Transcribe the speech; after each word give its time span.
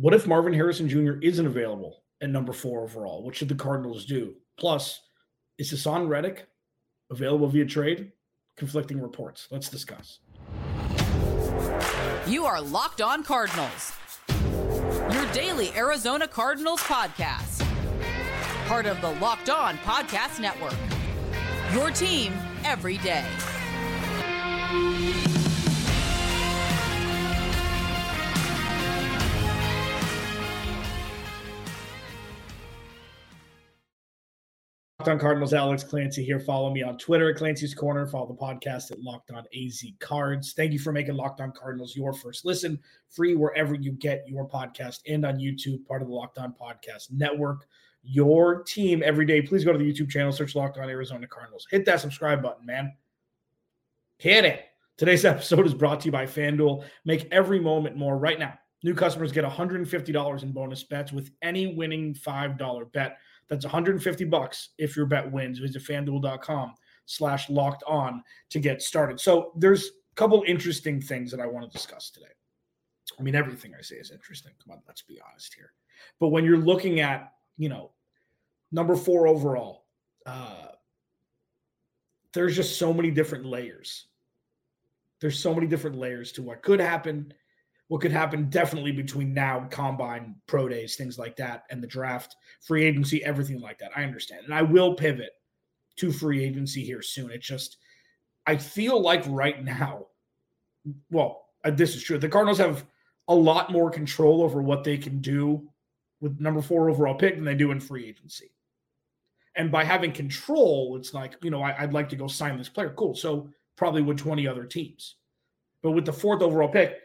What 0.00 0.14
if 0.14 0.28
Marvin 0.28 0.52
Harrison 0.52 0.88
Jr. 0.88 1.14
isn't 1.22 1.44
available 1.44 2.04
at 2.20 2.30
number 2.30 2.52
four 2.52 2.84
overall? 2.84 3.24
What 3.24 3.34
should 3.34 3.48
the 3.48 3.56
Cardinals 3.56 4.04
do? 4.04 4.34
Plus, 4.56 5.00
is 5.58 5.72
Haason 5.72 6.08
Reddick 6.08 6.46
available 7.10 7.48
via 7.48 7.66
trade? 7.66 8.12
Conflicting 8.56 9.00
reports. 9.02 9.48
Let's 9.50 9.68
discuss. 9.68 10.20
You 12.28 12.44
are 12.44 12.60
Locked 12.60 13.00
On 13.00 13.24
Cardinals, 13.24 13.92
your 15.12 15.26
daily 15.32 15.72
Arizona 15.74 16.28
Cardinals 16.28 16.80
podcast. 16.82 17.66
Part 18.68 18.86
of 18.86 19.00
the 19.00 19.10
Locked 19.14 19.50
On 19.50 19.76
Podcast 19.78 20.38
Network. 20.38 20.76
Your 21.74 21.90
team 21.90 22.32
every 22.64 22.98
day. 22.98 23.26
On 35.06 35.16
Cardinals, 35.16 35.54
Alex 35.54 35.84
Clancy 35.84 36.24
here. 36.24 36.40
Follow 36.40 36.72
me 36.72 36.82
on 36.82 36.98
Twitter 36.98 37.30
at 37.30 37.36
Clancy's 37.36 37.72
Corner. 37.72 38.04
Follow 38.04 38.26
the 38.26 38.34
podcast 38.34 38.90
at 38.90 38.98
Locked 38.98 39.30
on 39.30 39.44
AZ 39.56 39.84
Cards. 40.00 40.54
Thank 40.54 40.72
you 40.72 40.80
for 40.80 40.90
making 40.90 41.14
Locked 41.14 41.40
on 41.40 41.52
Cardinals 41.52 41.94
your 41.94 42.12
first 42.12 42.44
listen, 42.44 42.80
free 43.08 43.36
wherever 43.36 43.76
you 43.76 43.92
get 43.92 44.24
your 44.26 44.48
podcast 44.48 45.02
and 45.06 45.24
on 45.24 45.36
YouTube, 45.36 45.86
part 45.86 46.02
of 46.02 46.08
the 46.08 46.14
Locked 46.14 46.38
on 46.38 46.52
Podcast 46.52 47.12
Network. 47.12 47.68
Your 48.02 48.64
team 48.64 49.04
every 49.04 49.24
day. 49.24 49.40
Please 49.40 49.64
go 49.64 49.70
to 49.70 49.78
the 49.78 49.84
YouTube 49.84 50.10
channel, 50.10 50.32
search 50.32 50.56
Locked 50.56 50.78
on 50.78 50.90
Arizona 50.90 51.28
Cardinals. 51.28 51.68
Hit 51.70 51.84
that 51.84 52.00
subscribe 52.00 52.42
button, 52.42 52.66
man. 52.66 52.92
Hit 54.16 54.44
it. 54.44 54.64
Today's 54.96 55.24
episode 55.24 55.64
is 55.64 55.74
brought 55.74 56.00
to 56.00 56.06
you 56.06 56.12
by 56.12 56.26
FanDuel. 56.26 56.84
Make 57.04 57.28
every 57.30 57.60
moment 57.60 57.96
more 57.96 58.18
right 58.18 58.38
now. 58.38 58.58
New 58.82 58.94
customers 58.94 59.30
get 59.30 59.44
$150 59.44 60.42
in 60.42 60.52
bonus 60.52 60.82
bets 60.82 61.12
with 61.12 61.30
any 61.40 61.74
winning 61.74 62.14
$5 62.14 62.92
bet. 62.92 63.18
That's 63.48 63.64
150 63.64 64.24
bucks 64.24 64.70
if 64.78 64.96
your 64.96 65.06
bet 65.06 65.30
wins. 65.30 65.58
Visit 65.58 65.82
fanduel.com 65.82 66.74
slash 67.06 67.48
locked 67.48 67.82
on 67.86 68.22
to 68.50 68.60
get 68.60 68.82
started. 68.82 69.18
So 69.18 69.52
there's 69.56 69.86
a 69.86 70.14
couple 70.16 70.44
interesting 70.46 71.00
things 71.00 71.30
that 71.30 71.40
I 71.40 71.46
want 71.46 71.70
to 71.70 71.76
discuss 71.76 72.10
today. 72.10 72.26
I 73.18 73.22
mean, 73.22 73.34
everything 73.34 73.72
I 73.76 73.82
say 73.82 73.96
is 73.96 74.10
interesting. 74.10 74.52
Come 74.62 74.72
on, 74.72 74.82
let's 74.86 75.02
be 75.02 75.18
honest 75.28 75.54
here. 75.54 75.72
But 76.20 76.28
when 76.28 76.44
you're 76.44 76.58
looking 76.58 77.00
at, 77.00 77.32
you 77.56 77.68
know, 77.68 77.92
number 78.70 78.94
four 78.94 79.26
overall, 79.26 79.86
uh, 80.26 80.68
there's 82.34 82.54
just 82.54 82.78
so 82.78 82.92
many 82.92 83.10
different 83.10 83.46
layers. 83.46 84.06
There's 85.20 85.38
so 85.38 85.54
many 85.54 85.66
different 85.66 85.96
layers 85.96 86.32
to 86.32 86.42
what 86.42 86.62
could 86.62 86.80
happen 86.80 87.32
what 87.88 88.02
could 88.02 88.12
happen 88.12 88.50
definitely 88.50 88.92
between 88.92 89.32
now, 89.32 89.66
combine, 89.70 90.36
pro 90.46 90.68
days, 90.68 90.96
things 90.96 91.18
like 91.18 91.36
that, 91.36 91.64
and 91.70 91.82
the 91.82 91.86
draft, 91.86 92.36
free 92.60 92.84
agency, 92.84 93.24
everything 93.24 93.60
like 93.60 93.78
that. 93.78 93.90
I 93.96 94.04
understand. 94.04 94.44
And 94.44 94.54
I 94.54 94.62
will 94.62 94.94
pivot 94.94 95.30
to 95.96 96.12
free 96.12 96.44
agency 96.44 96.84
here 96.84 97.02
soon. 97.02 97.30
It 97.30 97.40
just, 97.40 97.78
I 98.46 98.56
feel 98.56 99.00
like 99.00 99.24
right 99.26 99.64
now, 99.64 100.06
well, 101.10 101.46
uh, 101.64 101.70
this 101.70 101.96
is 101.96 102.02
true. 102.02 102.18
The 102.18 102.28
Cardinals 102.28 102.58
have 102.58 102.84
a 103.26 103.34
lot 103.34 103.72
more 103.72 103.90
control 103.90 104.42
over 104.42 104.62
what 104.62 104.84
they 104.84 104.98
can 104.98 105.20
do 105.20 105.68
with 106.20 106.40
number 106.40 106.60
four 106.60 106.90
overall 106.90 107.14
pick 107.14 107.36
than 107.36 107.44
they 107.44 107.54
do 107.54 107.70
in 107.70 107.80
free 107.80 108.06
agency. 108.06 108.52
And 109.56 109.72
by 109.72 109.82
having 109.82 110.12
control, 110.12 110.96
it's 110.96 111.14
like, 111.14 111.36
you 111.42 111.50
know, 111.50 111.62
I, 111.62 111.84
would 111.84 111.94
like 111.94 112.08
to 112.10 112.16
go 112.16 112.28
sign 112.28 112.56
this 112.58 112.68
player. 112.68 112.92
Cool. 112.96 113.14
So 113.14 113.48
probably 113.76 114.02
with 114.02 114.18
20 114.18 114.46
other 114.46 114.64
teams. 114.64 115.16
But 115.82 115.92
with 115.92 116.04
the 116.04 116.12
fourth 116.12 116.42
overall 116.42 116.68
pick, 116.68 117.00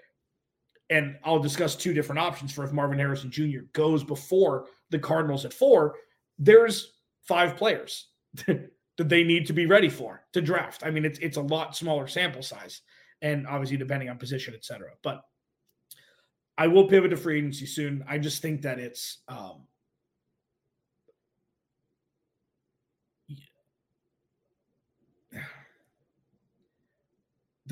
and 0.90 1.18
I'll 1.24 1.40
discuss 1.40 1.76
two 1.76 1.94
different 1.94 2.20
options 2.20 2.52
for 2.52 2.64
if 2.64 2.72
Marvin 2.72 3.00
Harrison 3.00 3.32
Jr. 3.32 3.62
goes 3.74 4.04
before 4.04 4.68
the 4.90 5.00
Cardinals 5.00 5.46
at 5.46 5.54
four. 5.54 5.96
There's 6.38 6.94
five 7.22 7.56
players 7.56 8.10
that 8.48 8.70
they 8.98 9.24
need 9.24 9.48
to 9.48 9.54
be 9.54 9.66
ready 9.66 9.90
for 9.90 10.26
to 10.34 10.42
draft. 10.42 10.84
I 10.86 10.92
mean, 10.92 11.06
it's 11.06 11.20
it's 11.20 11.38
a 11.38 11.42
lot 11.42 11.76
smaller 11.76 12.08
sample 12.08 12.44
size, 12.44 12.82
and 13.22 13.48
obviously 13.48 13.78
depending 13.78 14.10
on 14.10 14.18
position, 14.18 14.54
et 14.56 14.66
cetera. 14.66 14.92
But 15.04 15.22
I 16.58 16.68
will 16.68 16.88
pivot 16.88 17.12
to 17.12 17.18
free 17.18 17.40
agency 17.40 17.66
soon. 17.66 18.04
I 18.08 18.18
just 18.20 18.42
think 18.42 18.62
that 18.62 18.80
it's 18.80 19.22
um, 19.28 19.66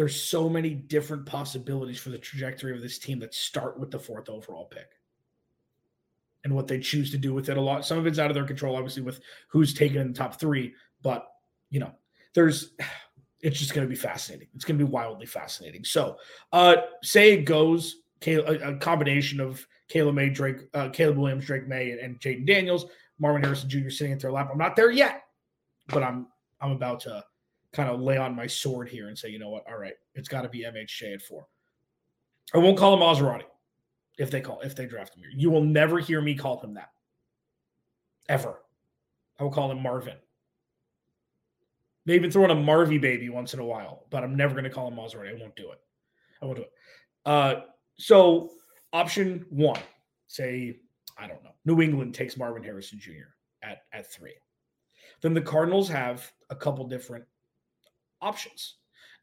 there's 0.02 0.20
so 0.20 0.50
many 0.50 0.72
different 0.72 1.28
possibilities 1.28 2.00
for 2.00 2.10
the 2.10 2.18
trajectory 2.18 2.74
of 2.74 2.82
this 2.82 2.98
team 2.98 3.20
that 3.20 3.36
start 3.36 3.80
with 3.80 3.92
the 3.92 4.00
fourth 4.00 4.30
overall 4.30 4.66
pick 4.66 4.90
and 6.44 6.52
what 6.52 6.68
they 6.68 6.80
choose 6.80 7.12
to 7.12 7.20
do 7.20 7.36
with 7.36 7.50
it 7.50 7.58
a 7.58 7.62
lot 7.62 7.86
some 7.86 8.00
of 8.00 8.08
it's 8.08 8.18
out 8.18 8.32
of 8.32 8.34
their 8.34 8.48
control 8.48 8.76
obviously 8.76 9.04
with 9.04 9.20
who's 9.48 9.76
taken 9.76 10.02
in 10.02 10.08
the 10.08 10.18
top 10.18 10.40
three 10.40 10.74
but 11.04 11.28
you 11.70 11.80
know 11.80 11.92
there's 12.34 12.72
it's 13.42 13.60
just 13.60 13.76
going 13.76 13.86
to 13.86 13.90
be 13.90 13.96
fascinating 13.96 14.48
it's 14.56 14.66
going 14.66 14.76
to 14.76 14.84
be 14.84 14.92
wildly 14.92 15.28
fascinating 15.28 15.84
so 15.84 16.18
uh 16.52 16.78
say 17.04 17.34
it 17.34 17.46
goes 17.46 17.98
a, 18.26 18.76
combination 18.80 19.40
of 19.40 19.64
Caleb 19.88 20.16
May, 20.16 20.30
Drake, 20.30 20.58
uh, 20.74 20.90
Caleb 20.90 21.18
Williams, 21.18 21.46
Drake 21.46 21.68
Maye, 21.68 21.92
and, 21.92 22.00
and 22.00 22.20
Jayden 22.20 22.48
Daniels, 22.48 22.86
Marvin 23.20 23.44
Harrison 23.44 23.70
Jr. 23.70 23.90
sitting 23.90 24.14
at 24.14 24.20
their 24.20 24.32
lap. 24.32 24.50
I'm 24.52 24.60
not 24.60 24.76
there 24.76 24.92
yet, 24.92 25.24
but 25.88 26.02
I'm 26.04 26.28
I'm 26.62 26.72
about 26.72 27.02
to 27.02 27.24
kind 27.74 27.90
of 27.90 28.02
lay 28.02 28.18
on 28.18 28.36
my 28.36 28.48
sword 28.48 28.90
here 28.90 29.08
and 29.08 29.18
say, 29.18 29.30
you 29.30 29.40
know 29.40 29.50
what? 29.50 29.66
All 29.68 29.78
right, 29.78 29.94
it's 30.14 30.28
got 30.28 30.42
to 30.42 30.50
be 30.50 30.66
MHJ 30.66 31.16
at 31.16 31.22
four. 31.22 31.48
I 32.54 32.58
won't 32.58 32.78
call 32.78 32.94
him 32.94 33.00
Maserati 33.00 33.44
if 34.18 34.30
they 34.30 34.42
call 34.42 34.60
if 34.62 34.76
they 34.76 34.86
draft 34.86 35.16
him 35.16 35.24
here. 35.24 35.32
You 35.34 35.50
will 35.50 35.64
never 35.64 36.00
hear 36.00 36.22
me 36.22 36.36
call 36.36 36.60
him 36.60 36.74
that. 36.74 36.92
Ever. 38.30 38.60
I 39.40 39.44
will 39.44 39.52
call 39.52 39.72
him 39.72 39.82
Marvin. 39.82 40.18
Maybe 42.06 42.30
throw 42.30 42.46
in 42.46 42.52
a 42.52 42.56
Marvy 42.56 43.00
baby 43.00 43.30
once 43.30 43.54
in 43.54 43.60
a 43.60 43.66
while, 43.66 44.06
but 44.10 44.24
I'm 44.24 44.36
never 44.36 44.54
going 44.54 44.64
to 44.64 44.70
call 44.70 44.88
him 44.88 44.96
Maserati. 44.96 45.30
I 45.30 45.40
won't 45.40 45.56
do 45.56 45.72
it. 45.72 45.80
I 46.42 46.46
won't 46.46 46.58
do 46.58 46.64
it. 46.64 46.72
Uh, 47.26 47.62
so 47.96 48.52
option 48.92 49.46
one, 49.50 49.80
say, 50.28 50.80
I 51.18 51.28
don't 51.28 51.44
know, 51.44 51.52
New 51.66 51.82
England 51.82 52.16
takes 52.16 52.38
Marvin 52.38 52.64
Harrison 52.64 53.00
Jr. 53.00 53.30
at 53.64 53.84
at 53.94 54.12
three. 54.12 54.34
Then 55.22 55.34
the 55.34 55.42
Cardinals 55.42 55.88
have 55.90 56.32
a 56.50 56.56
couple 56.56 56.88
different 56.88 57.26
options. 58.22 58.76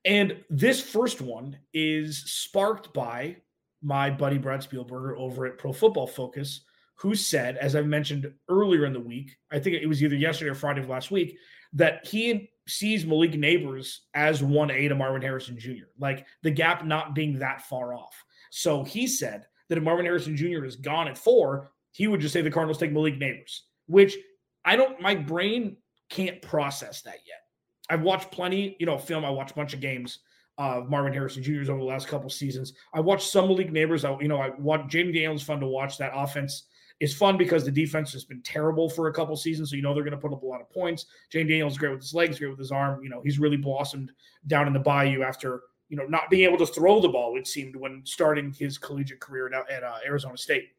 And 0.04 0.44
this 0.48 0.80
first 0.80 1.20
one 1.20 1.58
is 1.74 2.22
sparked 2.30 2.92
by 2.94 3.36
my 3.82 4.10
buddy 4.10 4.38
Brad 4.38 4.60
Spielberger 4.60 5.16
over 5.18 5.46
at 5.46 5.58
Pro 5.58 5.72
Football 5.72 6.06
Focus, 6.06 6.62
who 6.96 7.14
said, 7.14 7.56
as 7.56 7.76
I 7.76 7.82
mentioned 7.82 8.32
earlier 8.48 8.84
in 8.84 8.92
the 8.92 9.00
week, 9.00 9.36
I 9.52 9.58
think 9.58 9.76
it 9.76 9.86
was 9.86 10.02
either 10.02 10.16
yesterday 10.16 10.50
or 10.50 10.54
Friday 10.54 10.80
of 10.80 10.88
last 10.88 11.10
week, 11.10 11.38
that 11.74 12.06
he 12.06 12.50
sees 12.66 13.06
Malik 13.06 13.32
Nabers 13.32 13.98
as 14.14 14.42
1A 14.42 14.88
to 14.88 14.94
Marvin 14.94 15.22
Harrison 15.22 15.58
Jr., 15.58 15.86
like 15.98 16.26
the 16.42 16.50
gap 16.50 16.84
not 16.84 17.14
being 17.14 17.38
that 17.38 17.62
far 17.62 17.94
off. 17.94 18.14
So 18.50 18.82
he 18.82 19.06
said 19.06 19.46
that 19.68 19.78
if 19.78 19.84
Marvin 19.84 20.06
Harrison 20.06 20.36
Jr. 20.36 20.64
is 20.64 20.76
gone 20.76 21.08
at 21.08 21.18
four, 21.18 21.70
he 21.92 22.08
would 22.08 22.20
just 22.20 22.32
say 22.32 22.40
the 22.40 22.50
Cardinals 22.50 22.78
take 22.78 22.92
Malik 22.92 23.18
Nabers, 23.18 23.60
which 23.86 24.16
I 24.64 24.76
don't, 24.76 25.00
my 25.00 25.14
brain 25.14 25.76
can't 26.10 26.42
process 26.42 27.02
that 27.02 27.18
yet. 27.26 27.40
I've 27.90 28.02
watched 28.02 28.30
plenty, 28.30 28.76
you 28.78 28.86
know, 28.86 28.98
film. 28.98 29.24
I 29.24 29.30
watched 29.30 29.52
a 29.52 29.54
bunch 29.54 29.74
of 29.74 29.80
games 29.80 30.20
of 30.58 30.90
Marvin 30.90 31.12
Harrison 31.12 31.42
Jr.'s 31.42 31.70
over 31.70 31.78
the 31.78 31.84
last 31.84 32.08
couple 32.08 32.28
seasons. 32.28 32.72
I 32.92 33.00
watched 33.00 33.30
some 33.30 33.48
league 33.50 33.72
neighbors. 33.72 34.04
I, 34.04 34.18
you 34.20 34.28
know, 34.28 34.38
I 34.38 34.50
watched 34.58 34.88
Jayden 34.88 35.14
Daniels 35.14 35.42
fun 35.42 35.60
to 35.60 35.66
watch. 35.66 35.98
That 35.98 36.12
offense 36.14 36.64
is 37.00 37.14
fun 37.14 37.36
because 37.36 37.64
the 37.64 37.70
defense 37.70 38.12
has 38.12 38.24
been 38.24 38.42
terrible 38.42 38.90
for 38.90 39.06
a 39.06 39.12
couple 39.12 39.36
seasons. 39.36 39.70
So 39.70 39.76
you 39.76 39.82
know 39.82 39.94
they're 39.94 40.02
going 40.02 40.12
to 40.12 40.20
put 40.20 40.32
up 40.32 40.42
a 40.42 40.46
lot 40.46 40.60
of 40.60 40.68
points. 40.70 41.06
Jayden 41.32 41.48
Daniels 41.48 41.72
is 41.72 41.78
great 41.78 41.92
with 41.92 42.00
his 42.00 42.14
legs, 42.14 42.38
great 42.38 42.50
with 42.50 42.58
his 42.58 42.72
arm. 42.72 43.02
You 43.02 43.10
know, 43.10 43.22
he's 43.22 43.38
really 43.38 43.56
blossomed 43.56 44.10
down 44.48 44.66
in 44.66 44.72
the 44.72 44.80
bayou 44.80 45.22
after 45.22 45.62
you 45.88 45.96
know 45.96 46.04
not 46.06 46.28
being 46.28 46.44
able 46.44 46.58
to 46.58 46.66
throw 46.66 47.00
the 47.00 47.08
ball. 47.08 47.38
It 47.38 47.46
seemed 47.46 47.76
when 47.76 48.02
starting 48.04 48.52
his 48.52 48.78
collegiate 48.78 49.20
career 49.20 49.46
at, 49.52 49.70
at 49.70 49.84
uh, 49.84 49.98
Arizona 50.04 50.36
State. 50.36 50.70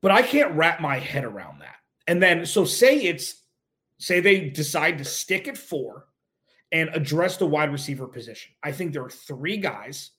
But 0.00 0.12
I 0.12 0.22
can't 0.22 0.54
wrap 0.54 0.80
my 0.80 0.98
head 0.98 1.24
around 1.24 1.60
that. 1.60 1.76
And 2.06 2.22
then 2.22 2.46
so 2.46 2.64
say 2.64 3.00
it's 3.00 3.42
say 4.04 4.20
they 4.20 4.50
decide 4.50 4.98
to 4.98 5.04
stick 5.04 5.48
at 5.48 5.56
four 5.56 6.04
and 6.72 6.90
address 6.92 7.38
the 7.38 7.46
wide 7.46 7.72
receiver 7.72 8.06
position. 8.06 8.52
I 8.62 8.70
think 8.70 8.92
there 8.92 9.04
are 9.04 9.10
three 9.10 9.56
guys 9.56 10.10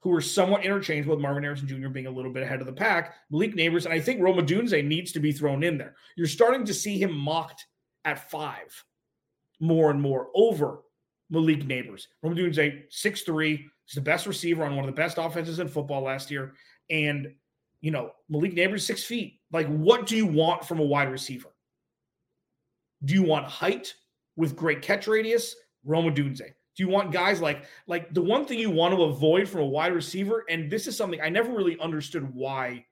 who 0.00 0.14
are 0.14 0.20
somewhat 0.20 0.64
interchangeable 0.64 1.16
with 1.16 1.22
Marvin 1.22 1.42
Harrison 1.42 1.66
Jr. 1.66 1.88
being 1.88 2.06
a 2.06 2.10
little 2.10 2.32
bit 2.32 2.44
ahead 2.44 2.60
of 2.60 2.66
the 2.66 2.72
pack, 2.72 3.14
Malik 3.30 3.56
Nabers, 3.56 3.84
and 3.84 3.92
I 3.92 3.98
think 3.98 4.22
Roma 4.22 4.42
Odunze 4.42 4.84
needs 4.84 5.10
to 5.10 5.18
be 5.18 5.32
thrown 5.32 5.64
in 5.64 5.76
there. 5.76 5.96
You're 6.16 6.28
starting 6.28 6.64
to 6.66 6.74
see 6.74 7.02
him 7.02 7.12
mocked 7.12 7.66
at 8.04 8.30
five 8.30 8.84
more 9.58 9.90
and 9.90 10.00
more 10.00 10.28
over 10.36 10.82
Malik 11.28 11.66
Nabers. 11.66 12.06
Rome 12.22 12.36
Odunze, 12.36 12.84
6'3, 12.88 13.58
he's 13.58 13.94
the 13.96 14.00
best 14.00 14.28
receiver 14.28 14.64
on 14.64 14.76
one 14.76 14.84
of 14.84 14.94
the 14.94 15.00
best 15.00 15.18
offenses 15.18 15.58
in 15.58 15.66
football 15.66 16.02
last 16.02 16.30
year. 16.30 16.52
And, 16.90 17.34
you 17.80 17.90
know, 17.90 18.12
Malik 18.28 18.54
Nabers, 18.54 18.82
six 18.82 19.02
feet. 19.02 19.40
Like, 19.50 19.66
what 19.66 20.06
do 20.06 20.16
you 20.16 20.26
want 20.26 20.64
from 20.64 20.78
a 20.78 20.84
wide 20.84 21.10
receiver? 21.10 21.48
Do 23.04 23.14
you 23.14 23.22
want 23.22 23.46
height 23.46 23.94
with 24.36 24.56
great 24.56 24.82
catch 24.82 25.06
radius? 25.06 25.54
Roma 25.84 26.10
Odunze. 26.10 26.38
Do 26.38 26.82
you 26.82 26.88
want 26.88 27.12
guys 27.12 27.40
like 27.40 27.64
like 27.86 28.12
the 28.12 28.22
one 28.22 28.44
thing 28.44 28.58
you 28.58 28.70
want 28.70 28.94
to 28.94 29.04
avoid 29.04 29.48
from 29.48 29.62
a 29.62 29.66
wide 29.66 29.94
receiver? 29.94 30.44
And 30.50 30.70
this 30.70 30.86
is 30.86 30.96
something 30.96 31.20
I 31.20 31.28
never 31.28 31.50
really 31.52 31.78
understood 31.80 32.34
why, 32.34 32.84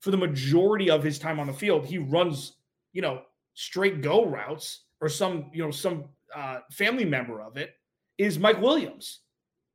for 0.00 0.10
the 0.10 0.16
majority 0.16 0.90
of 0.90 1.02
his 1.02 1.18
time 1.18 1.40
on 1.40 1.46
the 1.46 1.52
field, 1.52 1.86
he 1.86 1.98
runs, 1.98 2.56
you 2.92 3.00
know, 3.00 3.22
straight 3.54 4.02
go 4.02 4.26
routes 4.26 4.84
or 5.00 5.08
some, 5.08 5.50
you 5.54 5.64
know, 5.64 5.70
some 5.70 6.04
uh, 6.34 6.58
family 6.70 7.04
member 7.04 7.40
of 7.40 7.56
it 7.56 7.74
is 8.18 8.38
Mike 8.38 8.60
Williams. 8.60 9.20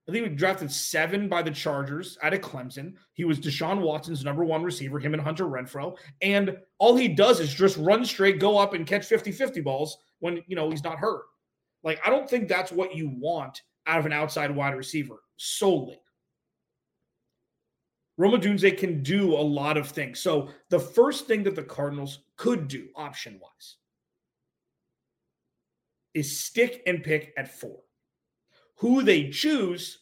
I 0.07 0.11
think 0.11 0.27
we 0.27 0.35
drafted 0.35 0.69
seven 0.69 1.29
by 1.29 1.41
the 1.41 1.51
Chargers 1.51 2.17
out 2.21 2.33
of 2.33 2.41
Clemson. 2.41 2.93
He 3.13 3.23
was 3.23 3.39
Deshaun 3.39 3.79
Watson's 3.79 4.25
number 4.25 4.43
one 4.43 4.61
receiver, 4.61 4.99
him 4.99 5.13
and 5.13 5.23
Hunter 5.23 5.45
Renfrow. 5.45 5.97
And 6.21 6.57
all 6.77 6.97
he 6.97 7.07
does 7.07 7.39
is 7.39 7.53
just 7.53 7.77
run 7.77 8.03
straight, 8.03 8.39
go 8.39 8.57
up 8.57 8.73
and 8.73 8.85
catch 8.85 9.05
50 9.05 9.31
50 9.31 9.61
balls 9.61 9.97
when, 10.19 10.43
you 10.47 10.57
know, 10.57 10.69
he's 10.69 10.83
not 10.83 10.99
hurt. 10.99 11.23
Like, 11.83 12.01
I 12.05 12.09
don't 12.09 12.29
think 12.29 12.49
that's 12.49 12.71
what 12.71 12.95
you 12.95 13.13
want 13.15 13.61
out 13.87 13.99
of 13.99 14.05
an 14.05 14.13
outside 14.13 14.53
wide 14.53 14.75
receiver 14.75 15.23
solely. 15.37 15.99
Rome 18.17 18.39
Dunze 18.39 18.77
can 18.77 19.03
do 19.03 19.33
a 19.33 19.41
lot 19.41 19.77
of 19.77 19.89
things. 19.89 20.19
So, 20.19 20.49
the 20.69 20.79
first 20.79 21.27
thing 21.27 21.43
that 21.43 21.55
the 21.55 21.63
Cardinals 21.63 22.19
could 22.37 22.67
do, 22.67 22.89
option 22.95 23.39
wise, 23.41 23.77
is 26.13 26.39
stick 26.39 26.83
and 26.85 27.03
pick 27.03 27.33
at 27.37 27.47
four. 27.47 27.79
Who 28.77 29.03
they 29.03 29.29
choose, 29.29 29.99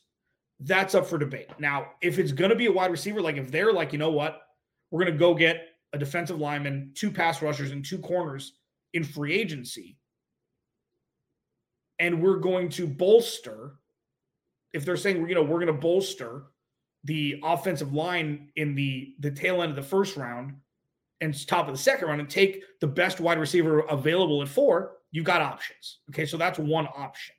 that's 0.60 0.96
up 0.96 1.06
for 1.06 1.18
debate. 1.18 1.50
Now, 1.60 1.92
if 2.02 2.20
it's 2.20 2.32
going 2.32 2.52
to 2.52 2.56
be 2.56 2.68
a 2.68 2.72
wide 2.72 2.92
receiver, 2.92 3.22
like 3.22 3.38
if 3.38 3.52
they're 3.52 3.74
like, 3.74 3.94
you 3.94 4.00
know 4.00 4.12
what, 4.12 4.42
we're 4.90 5.04
going 5.04 5.14
to 5.14 5.20
go 5.20 5.34
get 5.34 5.68
a 5.94 5.98
defensive 5.98 6.40
lineman, 6.40 6.92
two 6.96 7.12
pass 7.12 7.42
rushers, 7.42 7.72
and 7.72 7.84
two 7.84 8.00
corners 8.00 8.54
in 8.94 9.04
free 9.04 9.34
agency, 9.34 9.98
and 12.00 12.22
we're 12.22 12.38
going 12.38 12.70
to 12.70 12.88
bolster 12.88 13.76
if 14.74 14.86
they're 14.86 14.98
saying 14.98 15.28
you 15.28 15.36
know 15.36 15.44
we're 15.44 15.60
going 15.60 15.68
to 15.68 15.74
bolster 15.74 16.46
the 17.04 17.40
offensive 17.44 17.94
line 17.94 18.50
in 18.56 18.76
the 18.76 19.16
the 19.20 19.32
tail 19.32 19.62
end 19.62 19.70
of 19.70 19.76
the 19.76 19.82
first 19.82 20.18
round 20.18 20.54
and 21.22 21.48
top 21.48 21.68
of 21.68 21.74
the 21.74 21.82
second 21.82 22.08
round 22.08 22.20
and 22.20 22.30
take 22.30 22.64
the 22.80 22.88
best 22.88 23.20
wide 23.20 23.40
receiver 23.40 23.82
available 23.82 24.42
at 24.42 24.48
four 24.48 24.98
you've 25.12 25.26
got 25.26 25.42
options. 25.42 26.00
Okay 26.10 26.26
so 26.26 26.38
that's 26.38 26.60
one 26.60 26.88
option 26.96 27.36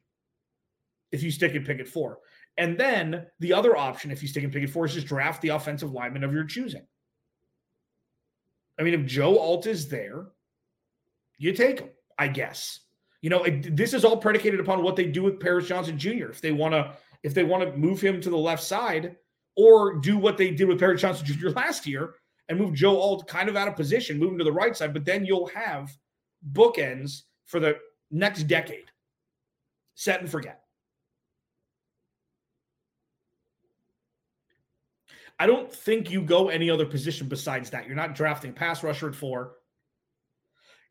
if 1.13 1.23
you 1.23 1.31
stick 1.31 1.55
and 1.55 1.65
pick 1.65 1.79
at 1.79 1.89
four 1.89 2.19
and 2.59 2.79
then 2.79 3.27
the 3.41 3.53
other 3.53 3.77
option 3.77 4.11
if 4.11 4.23
you 4.23 4.29
stick 4.29 4.45
and 4.45 4.53
pick 4.53 4.63
at 4.63 4.71
four 4.71 4.85
is 4.85 4.95
just 4.95 5.07
draft 5.07 5.41
the 5.43 5.51
offensive 5.51 5.93
lineman 5.93 6.25
of 6.25 6.33
your 6.33 6.45
choosing 6.45 6.87
i 8.79 8.83
mean 8.83 8.95
if 8.95 9.07
joe 9.07 9.39
alt 9.39 9.67
is 9.67 9.89
there 9.89 10.27
you 11.39 11.53
take 11.53 11.81
him 11.81 11.91
i 12.19 12.27
guess 12.27 12.81
you 13.23 13.31
know, 13.31 13.45
it, 13.45 13.75
this 13.77 13.95
is 13.95 14.05
all 14.05 14.17
predicated 14.17 14.61
upon 14.61 14.83
what 14.83 14.97
they 14.97 15.07
do 15.07 15.23
with 15.23 15.41
Paris 15.41 15.69
Johnson 15.69 15.97
Jr. 15.97 16.27
If 16.27 16.41
they 16.41 16.53
want 16.53 16.75
to, 16.75 16.93
if 17.23 17.33
they 17.33 17.45
want 17.45 17.63
to 17.63 17.77
move 17.79 18.01
him 18.01 18.21
to 18.21 18.29
the 18.29 18.37
left 18.37 18.63
side, 18.63 19.17
or 19.57 19.95
do 20.01 20.19
what 20.19 20.37
they 20.37 20.51
did 20.51 20.67
with 20.67 20.81
Paris 20.81 21.01
Johnson 21.01 21.27
Jr. 21.27 21.49
last 21.57 21.87
year 21.87 22.15
and 22.49 22.59
move 22.59 22.75
Joe 22.75 22.99
Alt 23.01 23.29
kind 23.29 23.49
of 23.49 23.57
out 23.57 23.69
of 23.69 23.77
position, 23.77 24.19
move 24.19 24.33
him 24.33 24.39
to 24.39 24.45
the 24.45 24.53
right 24.53 24.77
side, 24.77 24.93
but 24.93 25.05
then 25.05 25.25
you'll 25.25 25.47
have 25.49 25.97
bookends 26.53 27.23
for 27.47 27.61
the 27.61 27.77
next 28.11 28.45
decade. 28.45 28.91
Set 29.95 30.21
and 30.21 30.29
forget. 30.29 30.62
I 35.43 35.47
don't 35.47 35.73
think 35.73 36.09
you 36.09 36.23
go 36.23 36.51
any 36.51 36.71
other 36.71 36.87
position 36.87 37.27
besides 37.27 37.69
that. 37.71 37.89
You're 37.89 37.97
not 37.97 38.15
drafting 38.15 38.53
pass 38.53 38.85
rusher 38.85 39.09
at 39.09 39.17
four. 39.17 39.55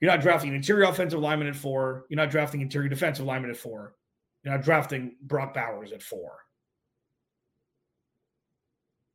You're 0.01 0.12
not 0.12 0.19
drafting 0.19 0.53
interior 0.53 0.89
offensive 0.89 1.21
lineman 1.21 1.48
at 1.48 1.56
four. 1.56 2.06
You're 2.09 2.18
not 2.18 2.31
drafting 2.31 2.59
interior 2.59 2.89
defensive 2.89 3.25
lineman 3.25 3.50
at 3.50 3.56
four. 3.56 3.95
You're 4.44 4.53
not 4.53 4.65
drafting 4.65 5.15
Brock 5.21 5.53
Bowers 5.53 5.94
at 5.94 6.03
four. 6.03 6.33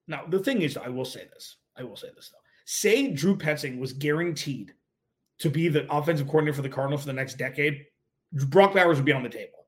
Now, 0.09 0.25
the 0.27 0.39
thing 0.39 0.63
is, 0.63 0.79
I 0.79 0.89
will 0.89 1.05
say 1.05 1.27
this. 1.35 1.57
I 1.77 1.83
will 1.83 1.97
say 1.97 2.09
this 2.17 2.31
though. 2.31 2.39
Say 2.65 3.09
Drew 3.09 3.37
Petzing 3.37 3.79
was 3.79 3.93
guaranteed 3.93 4.73
to 5.41 5.51
be 5.51 5.69
the 5.69 5.87
offensive 5.95 6.29
coordinator 6.29 6.57
for 6.57 6.63
the 6.63 6.71
Cardinals 6.71 7.03
for 7.03 7.09
the 7.09 7.13
next 7.13 7.35
decade, 7.35 7.85
Brock 8.33 8.73
Bowers 8.73 8.97
would 8.97 9.05
be 9.05 9.13
on 9.13 9.23
the 9.23 9.29
table. 9.29 9.67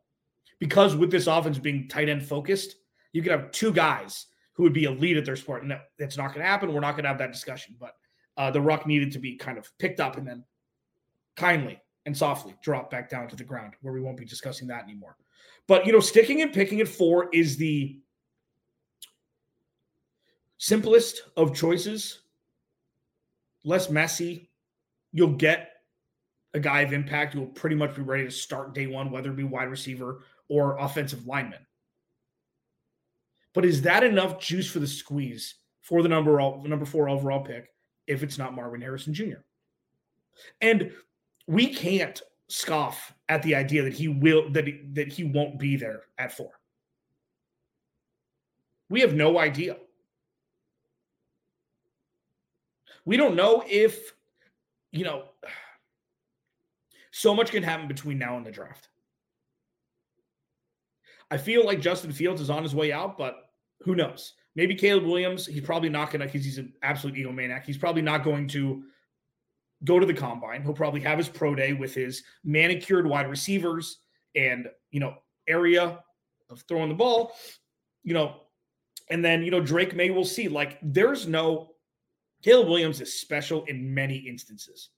Because 0.60 0.96
with 0.96 1.10
this 1.10 1.26
offense 1.26 1.58
being 1.58 1.88
tight 1.88 2.08
end 2.08 2.24
focused, 2.24 2.76
you 3.12 3.20
could 3.20 3.32
have 3.32 3.50
two 3.50 3.70
guys 3.70 4.28
who 4.58 4.64
would 4.64 4.72
be 4.72 4.84
elite 4.84 5.16
at 5.16 5.24
their 5.24 5.36
sport. 5.36 5.62
And 5.62 5.72
that's 6.00 6.16
not 6.16 6.34
going 6.34 6.40
to 6.40 6.50
happen. 6.50 6.74
We're 6.74 6.80
not 6.80 6.92
going 6.92 7.04
to 7.04 7.08
have 7.08 7.18
that 7.18 7.32
discussion. 7.32 7.76
But 7.78 7.92
uh, 8.36 8.50
the 8.50 8.60
ruck 8.60 8.88
needed 8.88 9.12
to 9.12 9.20
be 9.20 9.36
kind 9.36 9.56
of 9.56 9.70
picked 9.78 10.00
up 10.00 10.16
and 10.16 10.26
then 10.26 10.44
kindly 11.36 11.80
and 12.06 12.16
softly 12.16 12.56
drop 12.60 12.90
back 12.90 13.08
down 13.08 13.28
to 13.28 13.36
the 13.36 13.44
ground 13.44 13.74
where 13.82 13.94
we 13.94 14.00
won't 14.00 14.16
be 14.16 14.24
discussing 14.24 14.66
that 14.66 14.82
anymore. 14.82 15.16
But, 15.68 15.86
you 15.86 15.92
know, 15.92 16.00
sticking 16.00 16.42
and 16.42 16.52
picking 16.52 16.80
at 16.80 16.88
four 16.88 17.28
is 17.32 17.56
the 17.56 18.00
simplest 20.56 21.22
of 21.36 21.54
choices, 21.54 22.22
less 23.64 23.88
messy. 23.88 24.50
You'll 25.12 25.36
get 25.36 25.70
a 26.52 26.58
guy 26.58 26.80
of 26.80 26.92
impact 26.92 27.36
will 27.36 27.46
pretty 27.46 27.76
much 27.76 27.94
be 27.94 28.02
ready 28.02 28.24
to 28.24 28.30
start 28.32 28.74
day 28.74 28.88
one, 28.88 29.12
whether 29.12 29.30
it 29.30 29.36
be 29.36 29.44
wide 29.44 29.70
receiver 29.70 30.24
or 30.48 30.78
offensive 30.78 31.28
lineman. 31.28 31.64
But 33.58 33.64
is 33.64 33.82
that 33.82 34.04
enough 34.04 34.38
juice 34.38 34.70
for 34.70 34.78
the 34.78 34.86
squeeze 34.86 35.56
for 35.82 36.00
the 36.04 36.08
number 36.08 36.38
number 36.64 36.84
four 36.84 37.08
overall 37.08 37.40
pick 37.40 37.72
if 38.06 38.22
it's 38.22 38.38
not 38.38 38.54
Marvin 38.54 38.80
Harrison 38.80 39.12
Jr.? 39.12 39.38
And 40.60 40.92
we 41.48 41.74
can't 41.74 42.22
scoff 42.46 43.12
at 43.28 43.42
the 43.42 43.56
idea 43.56 43.82
that 43.82 43.92
he 43.92 44.06
will 44.06 44.48
that 44.52 44.68
he, 44.68 44.82
that 44.92 45.08
he 45.08 45.24
won't 45.24 45.58
be 45.58 45.74
there 45.74 46.02
at 46.18 46.30
four. 46.30 46.52
We 48.90 49.00
have 49.00 49.14
no 49.14 49.40
idea. 49.40 49.76
We 53.04 53.16
don't 53.16 53.34
know 53.34 53.64
if 53.66 54.14
you 54.92 55.02
know 55.02 55.24
so 57.10 57.34
much 57.34 57.50
can 57.50 57.64
happen 57.64 57.88
between 57.88 58.18
now 58.18 58.36
and 58.36 58.46
the 58.46 58.52
draft. 58.52 58.88
I 61.28 61.38
feel 61.38 61.66
like 61.66 61.80
Justin 61.80 62.12
Fields 62.12 62.40
is 62.40 62.50
on 62.50 62.62
his 62.62 62.72
way 62.72 62.92
out, 62.92 63.18
but 63.18 63.47
who 63.80 63.94
knows? 63.94 64.34
Maybe 64.56 64.74
Caleb 64.74 65.04
Williams, 65.04 65.46
he's 65.46 65.62
probably 65.62 65.88
not 65.88 66.10
going 66.10 66.20
to 66.20 66.26
because 66.26 66.44
he's 66.44 66.58
an 66.58 66.72
absolute 66.82 67.16
egomaniac. 67.16 67.64
He's 67.64 67.78
probably 67.78 68.02
not 68.02 68.24
going 68.24 68.48
to 68.48 68.82
go 69.84 70.00
to 70.00 70.06
the 70.06 70.14
combine. 70.14 70.62
He'll 70.62 70.72
probably 70.72 71.00
have 71.02 71.18
his 71.18 71.28
pro 71.28 71.54
day 71.54 71.72
with 71.72 71.94
his 71.94 72.24
manicured 72.44 73.06
wide 73.06 73.30
receivers 73.30 74.00
and, 74.34 74.66
you 74.90 74.98
know, 74.98 75.14
area 75.46 76.00
of 76.50 76.62
throwing 76.62 76.88
the 76.88 76.94
ball, 76.94 77.32
you 78.02 78.14
know, 78.14 78.40
and 79.10 79.24
then, 79.24 79.42
you 79.42 79.50
know, 79.50 79.60
Drake 79.60 79.94
Maye 79.94 80.10
will 80.10 80.24
see. 80.24 80.48
Like, 80.48 80.78
there's 80.82 81.26
no, 81.26 81.70
Caleb 82.42 82.68
Williams 82.68 83.00
is 83.00 83.20
special 83.20 83.64
in 83.64 83.94
many 83.94 84.16
instances, 84.16 84.90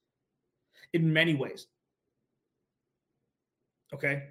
in 0.94 1.12
many 1.12 1.34
ways. 1.34 1.66
Okay. 3.92 4.22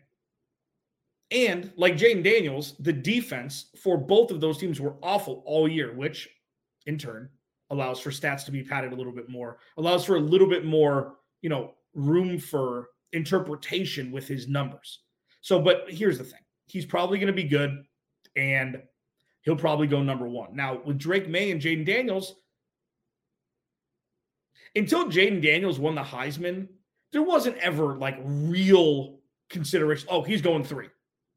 And 1.31 1.71
like 1.75 1.95
Jayden 1.95 2.23
Daniels, 2.23 2.75
the 2.79 2.93
defense 2.93 3.67
for 3.81 3.97
both 3.97 4.31
of 4.31 4.41
those 4.41 4.57
teams 4.57 4.79
were 4.79 4.95
awful 5.03 5.43
all 5.45 5.67
year, 5.67 5.93
which 5.93 6.27
in 6.87 6.97
turn 6.97 7.29
allows 7.69 7.99
for 7.99 8.09
stats 8.09 8.45
to 8.45 8.51
be 8.51 8.63
padded 8.63 8.93
a 8.93 8.95
little 8.95 9.13
bit 9.13 9.29
more, 9.29 9.59
allows 9.77 10.03
for 10.03 10.15
a 10.15 10.19
little 10.19 10.49
bit 10.49 10.65
more, 10.65 11.17
you 11.41 11.49
know, 11.49 11.75
room 11.93 12.39
for 12.39 12.89
interpretation 13.13 14.11
with 14.11 14.27
his 14.27 14.47
numbers. 14.47 15.01
So, 15.41 15.61
but 15.61 15.85
here's 15.87 16.17
the 16.17 16.23
thing 16.23 16.39
he's 16.65 16.85
probably 16.85 17.17
going 17.17 17.27
to 17.27 17.33
be 17.33 17.43
good 17.43 17.83
and 18.35 18.81
he'll 19.41 19.55
probably 19.55 19.87
go 19.87 20.01
number 20.01 20.27
one. 20.27 20.55
Now, 20.55 20.81
with 20.83 20.97
Drake 20.97 21.27
Maye 21.27 21.51
and 21.51 21.61
Jayden 21.61 21.85
Daniels, 21.85 22.35
until 24.75 25.05
Jayden 25.05 25.41
Daniels 25.41 25.79
won 25.79 25.95
the 25.95 26.03
Heisman, 26.03 26.67
there 27.11 27.23
wasn't 27.23 27.57
ever 27.57 27.97
like 27.97 28.17
real 28.23 29.19
consideration. 29.49 30.07
Oh, 30.11 30.21
he's 30.21 30.41
going 30.41 30.63
three. 30.63 30.89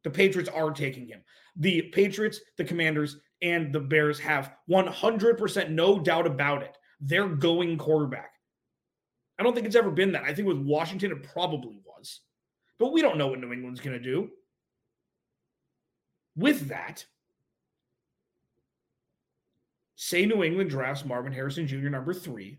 The 0.05 0.11
Patriots 0.11 0.51
are 0.51 0.71
taking 0.71 1.07
him. 1.07 1.23
The 1.57 1.83
Patriots, 1.93 2.41
the 2.57 2.65
Commanders, 2.65 3.19
and 3.41 3.73
the 3.73 3.81
Bears 3.81 4.19
have 4.21 4.53
100% 4.71 5.71
no 5.71 5.99
doubt 5.99 6.27
about 6.27 6.63
it. 6.63 6.77
They're 7.01 7.29
going 7.29 7.79
quarterback. 7.79 8.31
I 9.39 9.43
don't 9.43 9.55
think 9.55 9.67
it's 9.67 9.77
ever 9.77 9.91
been 9.91 10.13
that. 10.13 10.25
I 10.25 10.35
think 10.35 10.47
with 10.47 10.59
Washington, 10.59 11.13
it 11.13 11.33
probably 11.33 11.81
was. 11.85 12.21
But 12.79 12.93
we 12.93 13.03
don't 13.03 13.19
know 13.19 13.29
what 13.29 13.41
New 13.41 13.53
England's 13.53 13.81
going 13.81 13.97
to 13.97 14.03
do. 14.03 14.31
With 16.37 16.69
that, 16.69 17.05
say 19.97 20.27
New 20.27 20.43
England 20.43 20.71
drafts 20.71 21.05
Marvin 21.05 21.33
Harrison 21.33 21.67
Jr. 21.67 21.89
number 21.89 22.15
three. 22.15 22.59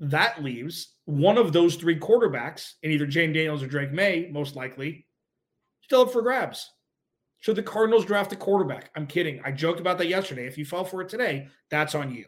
That 0.00 0.42
leaves 0.42 0.94
one 1.04 1.38
of 1.38 1.52
those 1.52 1.76
three 1.76 1.98
quarterbacks 1.98 2.72
in 2.82 2.90
either 2.90 3.06
Jayden 3.06 3.34
Daniels 3.34 3.62
or 3.62 3.68
Drake 3.68 3.92
Maye, 3.92 4.28
most 4.32 4.56
likely, 4.56 5.06
still 5.82 6.02
up 6.02 6.12
for 6.12 6.22
grabs. 6.22 6.70
Should 7.44 7.56
the 7.56 7.62
Cardinals 7.62 8.06
draft 8.06 8.32
a 8.32 8.36
quarterback? 8.36 8.90
I'm 8.96 9.06
kidding. 9.06 9.38
I 9.44 9.52
joked 9.52 9.78
about 9.78 9.98
that 9.98 10.08
yesterday. 10.08 10.46
If 10.46 10.56
you 10.56 10.64
fell 10.64 10.82
for 10.82 11.02
it 11.02 11.10
today, 11.10 11.48
that's 11.68 11.94
on 11.94 12.10
you. 12.10 12.24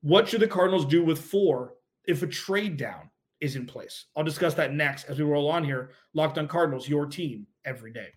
What 0.00 0.26
should 0.26 0.40
the 0.40 0.48
Cardinals 0.48 0.86
do 0.86 1.04
with 1.04 1.20
four 1.20 1.74
if 2.06 2.22
a 2.22 2.26
trade 2.26 2.78
down 2.78 3.10
is 3.42 3.56
in 3.56 3.66
place? 3.66 4.06
I'll 4.16 4.24
discuss 4.24 4.54
that 4.54 4.72
next 4.72 5.04
as 5.04 5.18
we 5.18 5.26
roll 5.26 5.50
on 5.50 5.64
here. 5.64 5.90
Locked 6.14 6.38
on 6.38 6.48
Cardinals, 6.48 6.88
your 6.88 7.04
team 7.04 7.46
every 7.66 7.92
day. 7.92 8.08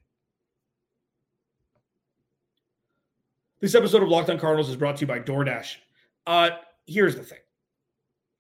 This 3.59 3.75
episode 3.75 4.01
of 4.01 4.07
Locked 4.07 4.29
On 4.29 4.39
Cardinals 4.39 4.69
is 4.69 4.77
brought 4.77 4.95
to 4.95 5.01
you 5.01 5.07
by 5.07 5.19
DoorDash. 5.19 5.75
Uh, 6.25 6.51
here's 6.87 7.17
the 7.17 7.23
thing. 7.23 7.39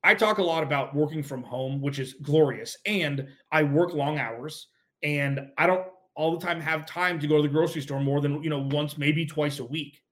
I 0.01 0.15
talk 0.15 0.37
a 0.37 0.43
lot 0.43 0.63
about 0.63 0.95
working 0.95 1.23
from 1.23 1.43
home, 1.43 1.81
which 1.81 1.99
is 1.99 2.13
glorious, 2.13 2.77
and 2.85 3.27
I 3.51 3.63
work 3.63 3.93
long 3.93 4.17
hours, 4.17 4.67
and 5.03 5.41
I 5.57 5.67
don't 5.67 5.85
all 6.19 6.37
the 6.37 6.45
time 6.45 6.59
have 6.59 6.85
time 6.85 7.17
to 7.17 7.27
go 7.27 7.37
to 7.37 7.43
the 7.43 7.47
grocery 7.47 7.81
store 7.81 8.01
more 8.01 8.19
than 8.19 8.43
you 8.43 8.49
know 8.49 8.59
once, 8.59 8.97
maybe 8.97 9.25
twice 9.25 9.59
a 9.59 9.63
week. 9.63 10.03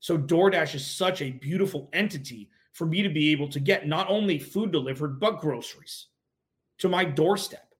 So 0.00 0.18
DoorDash 0.18 0.74
is 0.74 0.84
such 0.84 1.22
a 1.22 1.30
beautiful 1.30 1.88
entity 1.92 2.50
for 2.72 2.86
me 2.86 3.02
to 3.02 3.08
be 3.08 3.30
able 3.30 3.46
to 3.50 3.60
get 3.60 3.86
not 3.86 4.10
only 4.10 4.36
food 4.36 4.72
delivered 4.72 5.20
but 5.20 5.40
groceries 5.40 6.08
to 6.78 6.88
my 6.88 7.04
doorstep. 7.04 7.72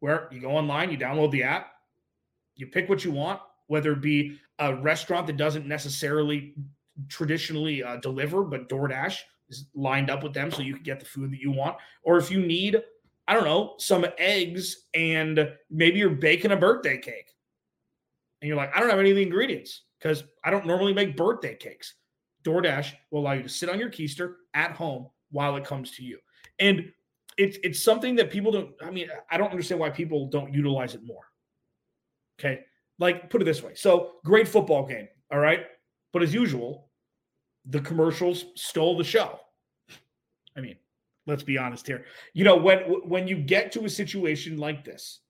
Where 0.00 0.28
you 0.30 0.38
go 0.38 0.50
online, 0.50 0.90
you 0.90 0.98
download 0.98 1.30
the 1.30 1.44
app, 1.44 1.68
you 2.56 2.66
pick 2.66 2.90
what 2.90 3.02
you 3.06 3.10
want, 3.10 3.40
whether 3.68 3.92
it 3.92 4.02
be 4.02 4.38
a 4.58 4.74
restaurant 4.74 5.26
that 5.28 5.38
doesn't 5.38 5.66
necessarily 5.66 6.54
traditionally 7.08 7.82
uh, 7.82 7.96
deliver, 7.96 8.44
but 8.44 8.68
DoorDash 8.68 9.16
is 9.48 9.64
lined 9.74 10.10
up 10.10 10.22
with 10.22 10.34
them 10.34 10.50
so 10.50 10.60
you 10.60 10.74
can 10.74 10.82
get 10.82 11.00
the 11.00 11.06
food 11.06 11.30
that 11.32 11.40
you 11.40 11.52
want. 11.52 11.78
Or 12.02 12.18
if 12.18 12.30
you 12.30 12.40
need, 12.40 12.82
I 13.28 13.34
don't 13.34 13.44
know, 13.44 13.74
some 13.78 14.06
eggs 14.18 14.84
and 14.94 15.48
maybe 15.70 15.98
you're 15.98 16.10
baking 16.10 16.52
a 16.52 16.56
birthday 16.56 16.98
cake 16.98 17.34
and 18.40 18.48
you're 18.48 18.56
like, 18.56 18.74
I 18.74 18.80
don't 18.80 18.90
have 18.90 18.98
any 18.98 19.10
of 19.10 19.16
the 19.16 19.22
ingredients 19.22 19.82
because 19.98 20.24
I 20.44 20.50
don't 20.50 20.66
normally 20.66 20.94
make 20.94 21.16
birthday 21.16 21.56
cakes. 21.56 21.94
DoorDash 22.44 22.92
will 23.10 23.22
allow 23.22 23.32
you 23.32 23.42
to 23.42 23.48
sit 23.48 23.68
on 23.68 23.80
your 23.80 23.90
keister 23.90 24.34
at 24.54 24.72
home 24.72 25.08
while 25.30 25.56
it 25.56 25.64
comes 25.64 25.90
to 25.92 26.04
you. 26.04 26.18
And 26.60 26.92
it's 27.36 27.58
it's 27.62 27.82
something 27.82 28.14
that 28.16 28.30
people 28.30 28.52
don't 28.52 28.70
I 28.80 28.90
mean, 28.90 29.08
I 29.30 29.36
don't 29.36 29.50
understand 29.50 29.80
why 29.80 29.90
people 29.90 30.28
don't 30.28 30.54
utilize 30.54 30.94
it 30.94 31.02
more. 31.04 31.24
Okay 32.38 32.60
like 32.98 33.30
put 33.30 33.42
it 33.42 33.44
this 33.44 33.62
way. 33.62 33.74
So 33.74 34.12
great 34.24 34.48
football 34.48 34.86
game, 34.86 35.08
all 35.30 35.38
right. 35.38 35.66
But 36.12 36.22
as 36.22 36.32
usual, 36.32 36.88
the 37.66 37.80
commercials 37.80 38.46
stole 38.54 38.96
the 38.96 39.04
show. 39.04 39.40
I 40.56 40.60
mean, 40.60 40.76
let's 41.26 41.42
be 41.42 41.58
honest 41.58 41.86
here. 41.86 42.04
You 42.32 42.44
know, 42.44 42.56
when 42.56 42.78
when 43.06 43.28
you 43.28 43.36
get 43.36 43.72
to 43.72 43.84
a 43.84 43.90
situation 43.90 44.58
like 44.58 44.84
this, 44.84 45.20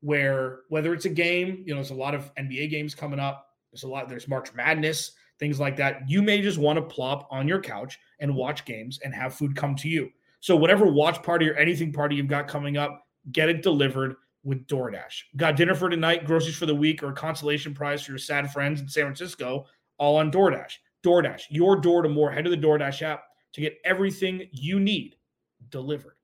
where 0.00 0.60
whether 0.68 0.92
it's 0.92 1.04
a 1.04 1.10
game, 1.10 1.62
you 1.66 1.74
know, 1.74 1.76
there's 1.76 1.90
a 1.90 1.94
lot 1.94 2.14
of 2.14 2.34
NBA 2.34 2.70
games 2.70 2.94
coming 2.94 3.20
up. 3.20 3.46
There's 3.72 3.84
a 3.84 3.88
lot. 3.88 4.08
There's 4.08 4.28
March 4.28 4.52
Madness, 4.54 5.12
things 5.38 5.60
like 5.60 5.76
that. 5.76 6.08
You 6.08 6.22
may 6.22 6.40
just 6.42 6.58
want 6.58 6.76
to 6.76 6.82
plop 6.82 7.28
on 7.30 7.48
your 7.48 7.60
couch 7.60 7.98
and 8.20 8.34
watch 8.34 8.64
games 8.64 9.00
and 9.04 9.14
have 9.14 9.34
food 9.34 9.56
come 9.56 9.74
to 9.76 9.88
you. 9.88 10.10
So 10.40 10.56
whatever 10.56 10.86
watch 10.86 11.22
party 11.22 11.48
or 11.48 11.54
anything 11.54 11.92
party 11.92 12.16
you've 12.16 12.28
got 12.28 12.48
coming 12.48 12.76
up, 12.76 13.06
get 13.32 13.48
it 13.48 13.62
delivered 13.62 14.16
with 14.44 14.66
DoorDash. 14.66 15.22
Got 15.36 15.56
dinner 15.56 15.74
for 15.74 15.88
tonight, 15.88 16.26
groceries 16.26 16.56
for 16.56 16.66
the 16.66 16.74
week, 16.74 17.02
or 17.02 17.08
a 17.08 17.14
consolation 17.14 17.72
prize 17.72 18.02
for 18.02 18.12
your 18.12 18.18
sad 18.18 18.52
friends 18.52 18.80
in 18.80 18.88
San 18.88 19.04
Francisco, 19.04 19.64
all 19.96 20.16
on 20.18 20.30
DoorDash. 20.30 20.72
DoorDash, 21.02 21.44
your 21.48 21.76
door 21.76 22.02
to 22.02 22.10
more. 22.10 22.30
Head 22.30 22.44
to 22.44 22.50
the 22.50 22.58
DoorDash 22.58 23.00
app 23.02 23.24
to 23.54 23.60
get 23.60 23.78
everything 23.84 24.48
you 24.52 24.78
need 24.78 25.16
delivered. 25.74 26.14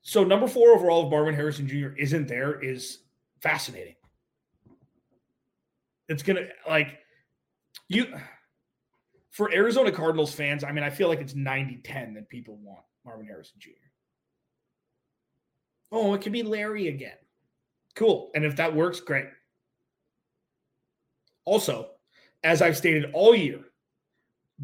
So, 0.00 0.24
number 0.24 0.48
four 0.48 0.70
overall 0.70 1.04
of 1.04 1.10
Marvin 1.10 1.34
Harrison 1.34 1.68
Jr. 1.68 1.88
isn't 1.98 2.26
there 2.26 2.58
is 2.62 3.00
fascinating. 3.42 3.96
It's 6.08 6.22
to, 6.36 6.48
like, 6.66 7.00
you 7.88 8.06
for 9.32 9.52
Arizona 9.52 9.92
Cardinals 9.92 10.32
fans, 10.32 10.64
I 10.64 10.72
mean, 10.72 10.82
I 10.82 10.88
feel 10.88 11.08
like 11.08 11.20
it's 11.20 11.34
90 11.34 11.80
10 11.84 12.14
that 12.14 12.30
people 12.30 12.56
want 12.62 12.84
Marvin 13.04 13.26
Harrison 13.26 13.58
Jr. 13.58 13.70
Oh, 15.92 16.14
it 16.14 16.22
could 16.22 16.32
be 16.32 16.42
Larry 16.42 16.88
again. 16.88 17.18
Cool. 17.94 18.30
And 18.34 18.46
if 18.46 18.56
that 18.56 18.74
works, 18.74 19.00
great. 19.00 19.26
Also, 21.44 21.90
as 22.44 22.62
I've 22.62 22.76
stated 22.76 23.10
all 23.12 23.34
year, 23.34 23.60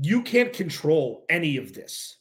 you 0.00 0.22
can't 0.22 0.52
control 0.52 1.24
any 1.28 1.56
of 1.56 1.74
this 1.74 2.18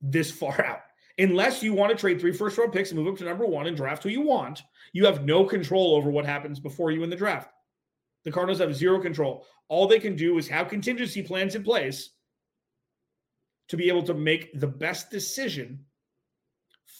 this 0.00 0.30
far 0.30 0.64
out. 0.66 0.80
Unless 1.18 1.64
you 1.64 1.74
want 1.74 1.90
to 1.90 1.96
trade 1.96 2.20
three 2.20 2.32
first 2.32 2.56
round 2.58 2.72
picks 2.72 2.90
and 2.90 2.98
move 2.98 3.12
up 3.12 3.18
to 3.18 3.24
number 3.24 3.44
one 3.44 3.66
and 3.66 3.76
draft 3.76 4.04
who 4.04 4.08
you 4.08 4.20
want, 4.20 4.62
you 4.92 5.04
have 5.04 5.24
no 5.24 5.44
control 5.44 5.96
over 5.96 6.10
what 6.10 6.24
happens 6.24 6.60
before 6.60 6.92
you 6.92 7.02
in 7.02 7.10
the 7.10 7.16
draft. 7.16 7.50
The 8.24 8.30
Cardinals 8.30 8.60
have 8.60 8.74
zero 8.74 9.00
control. 9.00 9.44
All 9.68 9.86
they 9.86 9.98
can 9.98 10.16
do 10.16 10.38
is 10.38 10.48
have 10.48 10.68
contingency 10.68 11.22
plans 11.22 11.54
in 11.54 11.64
place 11.64 12.10
to 13.68 13.76
be 13.76 13.88
able 13.88 14.02
to 14.04 14.14
make 14.14 14.58
the 14.58 14.66
best 14.66 15.10
decision 15.10 15.84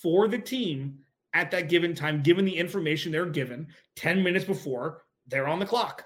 for 0.02 0.28
the 0.28 0.38
team 0.38 0.98
at 1.32 1.50
that 1.50 1.68
given 1.68 1.94
time, 1.94 2.22
given 2.22 2.44
the 2.44 2.56
information 2.56 3.12
they're 3.12 3.26
given 3.26 3.68
10 3.96 4.22
minutes 4.22 4.44
before 4.44 5.02
they're 5.26 5.48
on 5.48 5.58
the 5.58 5.66
clock. 5.66 6.04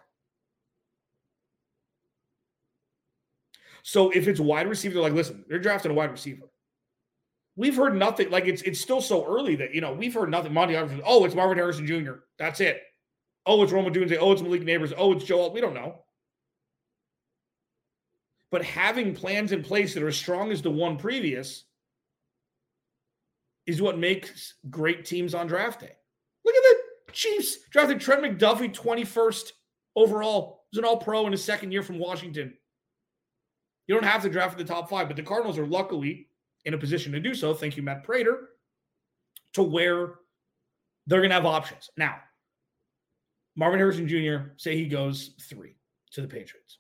So 3.82 4.10
if 4.10 4.28
it's 4.28 4.40
wide 4.40 4.68
receiver, 4.68 4.94
they're 4.94 5.02
like, 5.02 5.12
listen, 5.12 5.44
they're 5.48 5.58
drafting 5.58 5.90
a 5.90 5.94
wide 5.94 6.10
receiver. 6.10 6.48
We've 7.56 7.76
heard 7.76 7.96
nothing. 7.96 8.30
Like 8.30 8.46
it's 8.46 8.62
it's 8.62 8.80
still 8.80 9.02
so 9.02 9.26
early 9.26 9.56
that 9.56 9.74
you 9.74 9.80
know 9.80 9.92
we've 9.92 10.14
heard 10.14 10.30
nothing. 10.30 10.54
Monti, 10.54 10.76
oh, 11.04 11.24
it's 11.24 11.34
Marvin 11.34 11.58
Harrison 11.58 11.86
Jr. 11.86 12.12
That's 12.38 12.60
it. 12.60 12.80
Oh, 13.44 13.62
it's 13.62 13.72
Rome 13.72 13.84
Odunze. 13.86 14.16
Oh, 14.18 14.32
it's 14.32 14.42
Malik 14.42 14.62
Nabers. 14.62 14.94
Oh, 14.96 15.12
it's 15.12 15.24
Joe 15.24 15.40
Alt. 15.40 15.52
We 15.52 15.60
don't 15.60 15.74
know. 15.74 15.96
But 18.50 18.64
having 18.64 19.14
plans 19.14 19.52
in 19.52 19.62
place 19.62 19.94
that 19.94 20.02
are 20.02 20.08
as 20.08 20.16
strong 20.16 20.52
as 20.52 20.62
the 20.62 20.70
one 20.70 20.96
previous 20.96 21.64
is 23.66 23.82
what 23.82 23.98
makes 23.98 24.54
great 24.70 25.04
teams 25.04 25.34
on 25.34 25.46
draft 25.46 25.80
day. 25.80 25.92
Look 26.44 26.54
at 26.54 26.62
the 26.62 27.12
Chiefs 27.12 27.68
drafted 27.70 28.00
Trent 28.00 28.22
McDuffie 28.22 28.74
21st 28.74 29.52
overall. 29.96 30.64
He's 30.70 30.78
an 30.78 30.84
all 30.84 30.96
pro 30.96 31.26
in 31.26 31.32
his 31.32 31.44
second 31.44 31.72
year 31.72 31.82
from 31.82 31.98
Washington. 31.98 32.54
You 33.92 34.00
don't 34.00 34.08
have 34.08 34.22
to 34.22 34.30
draft 34.30 34.58
in 34.58 34.66
the 34.66 34.72
top 34.72 34.88
five, 34.88 35.06
but 35.06 35.18
the 35.18 35.22
Cardinals 35.22 35.58
are 35.58 35.66
luckily 35.66 36.28
in 36.64 36.72
a 36.72 36.78
position 36.78 37.12
to 37.12 37.20
do 37.20 37.34
so. 37.34 37.52
Thank 37.52 37.76
you, 37.76 37.82
Matt 37.82 38.04
Prater, 38.04 38.48
to 39.52 39.62
where 39.62 40.14
they're 41.06 41.20
going 41.20 41.28
to 41.28 41.34
have 41.34 41.44
options. 41.44 41.90
Now, 41.98 42.16
Marvin 43.54 43.78
Harrison 43.78 44.08
Jr., 44.08 44.52
say 44.56 44.78
he 44.78 44.86
goes 44.86 45.32
three 45.42 45.74
to 46.12 46.22
the 46.22 46.26
Patriots. 46.26 46.78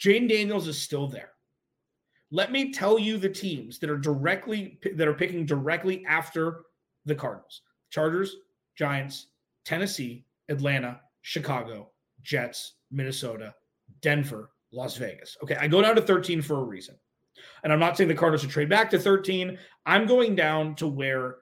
Jayden 0.00 0.28
Daniels 0.28 0.66
is 0.66 0.76
still 0.76 1.06
there. 1.06 1.30
Let 2.32 2.50
me 2.50 2.72
tell 2.72 2.98
you 2.98 3.16
the 3.16 3.28
teams 3.28 3.78
that 3.78 3.88
are 3.88 3.96
directly 3.96 4.80
that 4.96 5.06
are 5.06 5.14
picking 5.14 5.46
directly 5.46 6.04
after 6.04 6.62
the 7.06 7.14
Cardinals. 7.14 7.62
Chargers, 7.90 8.38
Giants, 8.74 9.28
Tennessee, 9.64 10.24
Atlanta, 10.48 11.00
Chicago, 11.22 11.90
Jets, 12.22 12.72
Minnesota, 12.90 13.54
Denver, 14.02 14.50
Las 14.72 14.96
Vegas. 14.96 15.36
Okay, 15.42 15.56
I 15.60 15.68
go 15.68 15.82
down 15.82 15.94
to 15.96 16.02
13 16.02 16.42
for 16.42 16.58
a 16.58 16.64
reason. 16.64 16.96
And 17.62 17.72
I'm 17.72 17.80
not 17.80 17.96
saying 17.96 18.08
the 18.08 18.14
Cardinals 18.14 18.42
should 18.42 18.50
trade 18.50 18.68
back 18.68 18.90
to 18.90 18.98
13. 18.98 19.58
I'm 19.86 20.06
going 20.06 20.34
down 20.34 20.74
to 20.76 20.86
where 20.86 21.36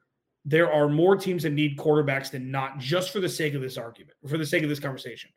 there 0.44 0.72
are 0.72 0.88
more 0.88 1.16
teams 1.16 1.42
that 1.42 1.50
need 1.50 1.76
quarterbacks 1.76 2.30
than 2.30 2.50
not, 2.50 2.78
just 2.78 3.10
for 3.10 3.20
the 3.20 3.28
sake 3.28 3.54
of 3.54 3.62
this 3.62 3.76
argument, 3.76 4.16
for 4.28 4.38
the 4.38 4.46
sake 4.46 4.62
of 4.62 4.68
this 4.68 4.78
conversation. 4.78 5.30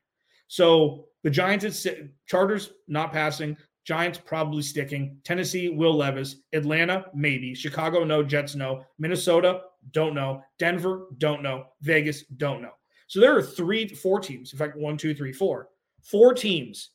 So 0.48 1.06
the 1.24 1.30
Giants, 1.30 1.86
at 1.86 1.98
Chargers 2.28 2.72
not 2.88 3.12
passing, 3.12 3.58
Giants 3.86 4.20
probably 4.24 4.62
sticking, 4.62 5.18
Tennessee, 5.24 5.70
Will 5.70 5.96
Levis, 5.96 6.36
Atlanta, 6.54 7.06
maybe, 7.16 7.56
Chicago, 7.56 8.04
no, 8.04 8.22
Jets, 8.22 8.56
no, 8.56 8.84
Minnesota, 9.00 9.62
don't 9.92 10.14
know, 10.14 10.44
Denver, 10.60 11.08
don't 11.18 11.42
know, 11.42 11.66
Vegas, 11.82 12.24
don't 12.38 12.62
know. 12.62 12.72
So 13.08 13.20
there 13.20 13.36
are 13.36 13.42
three, 13.42 13.88
four 13.88 14.20
teams, 14.20 14.54
in 14.54 14.60
fact, 14.60 14.78
one, 14.78 14.98
two, 14.98 15.16
three, 15.16 15.34
four, 15.34 15.70
four 16.04 16.34
teams 16.34 16.92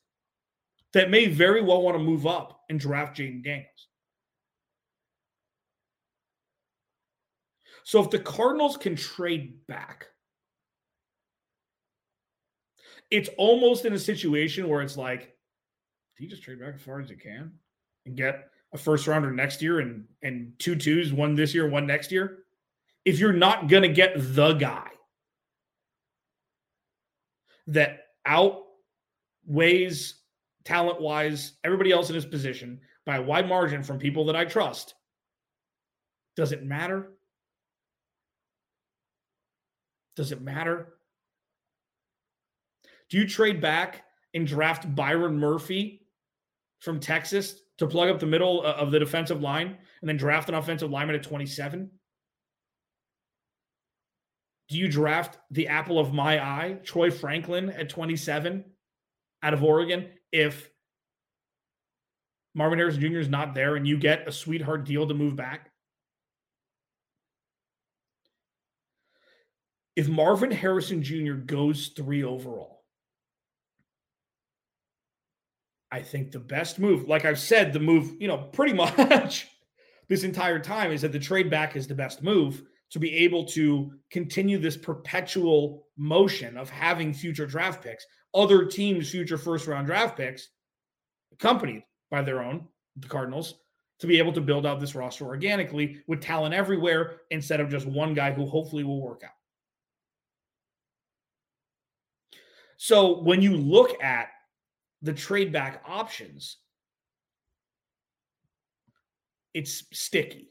that 0.95 1.11
may 1.11 1.27
very 1.27 1.61
well 1.61 1.83
want 1.83 1.97
to 1.97 2.03
move 2.03 2.27
up 2.27 2.63
and 2.71 2.81
draft 2.81 3.19
Jayden 3.19 3.45
Daniels. 3.45 3.89
So 7.83 8.03
if 8.03 8.11
the 8.11 8.19
Cardinals 8.19 8.79
can 8.79 8.97
trade 8.97 9.67
back, 9.67 10.07
it's 13.11 13.29
almost 13.37 13.85
in 13.85 13.93
a 13.93 13.99
situation 13.99 14.69
where 14.69 14.81
it's 14.81 14.97
like, 14.97 15.35
do 16.17 16.25
you 16.25 16.31
just 16.31 16.43
trade 16.43 16.61
back 16.61 16.77
as 16.77 16.83
far 16.83 17.01
as 17.01 17.11
you 17.11 17.17
can 17.17 17.53
and 18.07 18.17
get 18.17 18.49
a 18.73 18.79
first 18.79 19.07
rounder 19.07 19.31
next 19.31 19.61
year 19.61 19.81
and 19.81 20.05
and 20.23 20.53
two 20.59 20.77
twos, 20.77 21.13
one 21.13 21.35
this 21.35 21.55
year, 21.55 21.69
one 21.69 21.87
next 21.87 22.11
year? 22.11 22.39
If 23.05 23.19
you're 23.19 23.33
not 23.33 23.69
gonna 23.69 23.89
get 23.89 24.15
the 24.17 24.55
guy 24.55 24.89
that 27.67 28.05
outweighs 28.25 30.24
talent 30.65 31.01
wise 31.01 31.53
everybody 31.65 31.93
else 31.93 32.09
in 32.09 32.15
his 32.15 32.27
position 32.27 32.81
by 33.07 33.17
a 33.17 33.23
wide 33.23 33.49
margin 33.49 33.83
from 33.83 33.99
people 33.99 34.25
that 34.27 34.37
I 34.37 34.45
trust, 34.45 34.95
does 36.37 36.53
it 36.53 36.65
matter? 36.65 37.11
Does 40.17 40.33
it 40.33 40.41
matter? 40.41 40.95
Do 43.11 43.19
you 43.19 43.29
trade 43.29 43.61
back 43.61 44.05
and 44.33 44.47
draft 44.47 44.93
Byron 44.95 45.39
Murphy 45.39 46.07
from 46.81 47.01
Texas 47.01 47.61
to 47.79 47.87
plug 47.87 48.09
up 48.09 48.21
the 48.21 48.27
middle 48.27 48.63
uh, 48.65 48.73
of 48.73 48.91
the 48.91 48.99
defensive 48.99 49.41
line 49.41 49.77
and 50.01 50.09
then 50.09 50.17
draft 50.17 50.49
an 50.49 50.55
offensive 50.55 50.91
lineman 50.91 51.17
at 51.17 51.23
27? 51.23 51.91
Do 54.69 54.79
you 54.79 54.89
draft 54.89 55.39
the 55.51 55.69
apple 55.69 55.99
of 55.99 56.15
my 56.15 56.43
eye, 56.43 56.79
Troy 56.85 57.11
Franklin 57.11 57.71
at 57.71 57.91
27 57.91 58.65
out 59.43 59.55
of 59.55 59.63
Oregon, 59.63 60.09
if 60.35 60.69
Marvin 62.55 62.79
Harrison 62.79 63.01
Jr. 63.01 63.19
is 63.19 63.29
not 63.29 63.55
there 63.55 63.77
and 63.77 63.87
you 63.87 63.97
get 63.97 64.27
a 64.29 64.33
sweetheart 64.33 64.85
deal 64.85 65.07
to 65.07 65.15
move 65.15 65.37
back? 65.37 65.71
If 69.95 70.09
Marvin 70.09 70.51
Harrison 70.51 71.05
Jr. 71.05 71.35
goes 71.35 71.93
three 71.97 72.25
overall, 72.25 72.83
I 75.93 76.03
think 76.03 76.33
the 76.33 76.41
best 76.41 76.81
move, 76.81 77.09
like 77.09 77.25
I've 77.25 77.39
said, 77.39 77.73
the 77.73 77.79
move, 77.79 78.17
you 78.19 78.27
know, 78.27 78.39
pretty 78.39 78.73
much 78.99 79.47
this 80.09 80.25
entire 80.25 80.59
time 80.59 80.91
is 80.91 81.03
that 81.03 81.13
the 81.13 81.21
trade 81.21 81.49
back 81.49 81.77
is 81.77 81.87
the 81.87 81.95
best 81.95 82.25
move 82.25 82.65
to 82.91 82.99
be 82.99 83.15
able 83.19 83.45
to 83.45 83.93
continue 84.11 84.59
this 84.59 84.77
perpetual 84.77 85.87
motion 85.97 86.57
of 86.57 86.71
having 86.71 87.15
future 87.15 87.47
draft 87.47 87.85
picks, 87.85 88.05
other 88.35 88.65
teams' 88.65 89.11
future 89.11 89.39
first 89.39 89.67
round 89.67 89.87
draft 89.87 90.17
picks, 90.17 90.49
accompanied 91.33 91.85
by 92.11 92.23
their 92.23 92.43
own, 92.43 92.67
the 92.97 93.09
Cardinals, 93.09 93.55
to 94.01 94.07
be 94.07 94.19
able 94.19 94.33
to 94.33 94.41
build 94.41 94.67
out 94.67 94.81
this 94.81 94.95
roster 94.95 95.25
organically 95.25 96.03
with 96.07 96.21
talent 96.21 96.55
everywhere 96.55 97.21
instead 97.31 97.61
of 97.61 97.71
just 97.71 97.87
one 97.87 98.13
guy 98.15 98.33
who 98.33 98.47
hopefully 98.47 98.85
will 98.85 99.01
work 99.01 99.23
out. 99.25 99.31
So 102.77 103.23
when 103.23 103.41
you 103.41 103.57
look 103.57 104.03
at 104.03 104.29
the 105.03 105.13
trade 105.13 105.53
back 105.53 105.83
options, 105.87 106.59
it's 109.55 109.85
sticky 109.93 110.51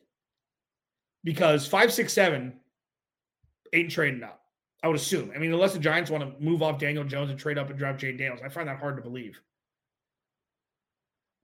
because 1.24 1.68
five, 1.68 1.92
six, 1.92 2.14
seven 2.14 2.60
ain't 3.74 3.92
trading 3.92 4.24
up. 4.24 4.43
I 4.84 4.88
would 4.88 4.98
assume. 4.98 5.32
I 5.34 5.40
mean, 5.40 5.54
unless 5.54 5.74
the 5.74 5.80
Giants 5.80 6.12
want 6.12 6.24
to 6.24 6.44
move 6.44 6.62
off 6.62 6.78
Daniel 6.78 7.06
Jones 7.06 7.32
and 7.32 7.40
trade 7.40 7.58
up 7.58 7.70
and 7.70 7.80
draft 7.80 8.02
Jayden 8.02 8.18
Daniels, 8.18 8.42
I 8.44 8.50
find 8.50 8.68
that 8.68 8.80
hard 8.80 8.98
to 8.98 9.02
believe. 9.02 9.40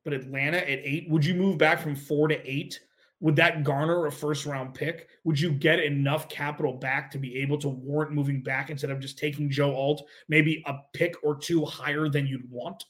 But 0.04 0.14
Atlanta 0.14 0.58
at 0.58 0.80
eight, 0.84 1.10
would 1.10 1.26
you 1.26 1.34
move 1.34 1.58
back 1.58 1.80
from 1.80 1.96
four 1.96 2.28
to 2.28 2.50
eight? 2.50 2.80
Would 3.22 3.38
that 3.38 3.64
garner 3.64 4.06
a 4.06 4.12
first 4.12 4.46
round 4.46 4.74
pick? 4.74 5.08
Would 5.24 5.40
you 5.40 5.52
get 5.52 5.80
enough 5.80 6.30
capital 6.30 6.74
back 6.74 7.12
to 7.12 7.18
be 7.18 7.38
able 7.38 7.58
to 7.60 7.70
warrant 7.70 8.12
moving 8.12 8.44
back 8.44 8.70
instead 8.70 8.92
of 8.92 9.00
just 9.00 9.18
taking 9.18 9.50
Joe 9.50 9.76
Alt, 9.76 10.04
maybe 10.28 10.64
a 10.68 10.76
pick 10.94 11.16
or 11.24 11.38
two 11.38 11.66
higher 11.66 12.08
than 12.08 12.28
you'd 12.28 12.50
want? 12.50 12.86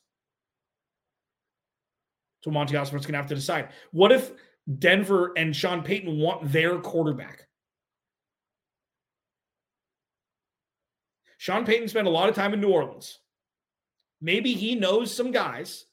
So 2.42 2.52
Monti 2.52 2.76
Ossenfort's 2.76 3.06
going 3.06 3.14
to 3.14 3.18
have 3.18 3.28
to 3.28 3.36
decide. 3.36 3.70
What 3.92 4.12
if 4.12 4.32
Denver 4.78 5.32
and 5.36 5.56
Sean 5.56 5.82
Payton 5.82 6.20
want 6.20 6.52
their 6.52 6.78
quarterback. 6.78 7.48
Sean 11.40 11.66
Payton 11.66 11.88
spent 11.88 12.06
a 12.06 12.12
lot 12.12 12.28
of 12.28 12.36
time 12.36 12.54
in 12.54 12.60
New 12.60 12.70
Orleans. 12.70 13.20
Maybe 14.20 14.54
he 14.54 14.76
knows 14.76 15.16
some 15.16 15.32
guys 15.32 15.86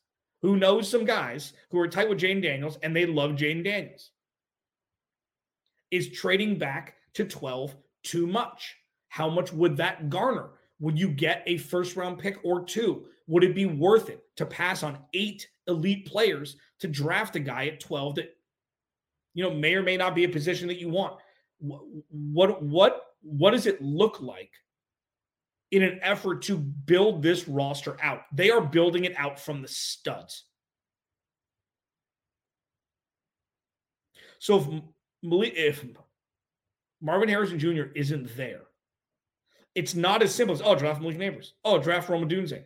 who 0.43 0.57
knows 0.57 0.91
some 0.91 1.05
guys 1.05 1.53
who 1.71 1.79
are 1.79 1.87
tight 1.87 2.09
with 2.09 2.19
Jayden 2.19 2.43
Daniels 2.43 2.79
and 2.83 2.95
they 2.95 3.07
love 3.07 3.37
Jayden 3.37 3.63
Daniels. 3.63 4.11
Is 5.93 6.11
trading 6.11 6.59
back 6.59 6.97
to 7.15 7.25
12 7.25 7.77
too 8.03 8.27
much? 8.27 8.77
How 9.09 9.31
much 9.31 9.53
would 9.53 9.77
that 9.77 10.11
garner? 10.11 10.51
Would 10.81 10.99
you 10.99 11.09
get 11.09 11.45
a 11.47 11.59
first 11.59 11.95
round 11.95 12.19
pick 12.19 12.39
or 12.43 12.65
two? 12.65 13.05
Would 13.29 13.45
it 13.45 13.55
be 13.55 13.67
worth 13.67 14.11
it 14.11 14.25
to 14.39 14.47
pass 14.47 14.83
on 14.83 14.99
eight 15.15 15.47
elite 15.69 16.07
players 16.07 16.57
to 16.81 16.89
draft 16.89 17.37
a 17.37 17.41
guy 17.41 17.69
at 17.69 17.79
12 17.79 18.17
that 18.17 18.37
you 19.35 19.45
know 19.45 19.55
may 19.55 19.75
or 19.77 19.83
may 19.85 19.97
not 19.97 20.17
be 20.17 20.25
a 20.25 20.29
position 20.29 20.67
that 20.67 20.81
you 20.81 20.89
want 20.89 21.19
what 21.59 22.63
what 22.63 23.03
what 23.23 23.53
does 23.53 23.67
it 23.67 23.81
look 23.81 24.21
like 24.21 24.51
in 25.73 25.83
an 25.83 25.99
effort 26.03 26.43
to 26.43 26.57
build 26.57 27.23
this 27.23 27.49
roster 27.49 27.97
out 28.03 28.23
they 28.33 28.51
are 28.51 28.61
building 28.61 29.05
it 29.05 29.15
out 29.19 29.39
from 29.39 29.63
the 29.63 29.69
studs 29.69 30.45
so 34.39 34.59
if 34.59 34.67
if 35.57 35.85
Marvin 37.01 37.29
Harrison 37.29 37.59
Jr. 37.59 37.85
isn't 37.95 38.37
there, 38.37 38.63
it's 39.75 39.95
not 39.95 40.23
as 40.23 40.35
simple 40.35 40.55
as 40.55 40.63
oh 40.63 40.75
draft 40.75 41.01
Malik 41.01 41.19
Nabers, 41.19 41.53
oh 41.65 41.79
draft 41.79 42.09
Rome 42.09 42.29
Odunze, 42.29 42.63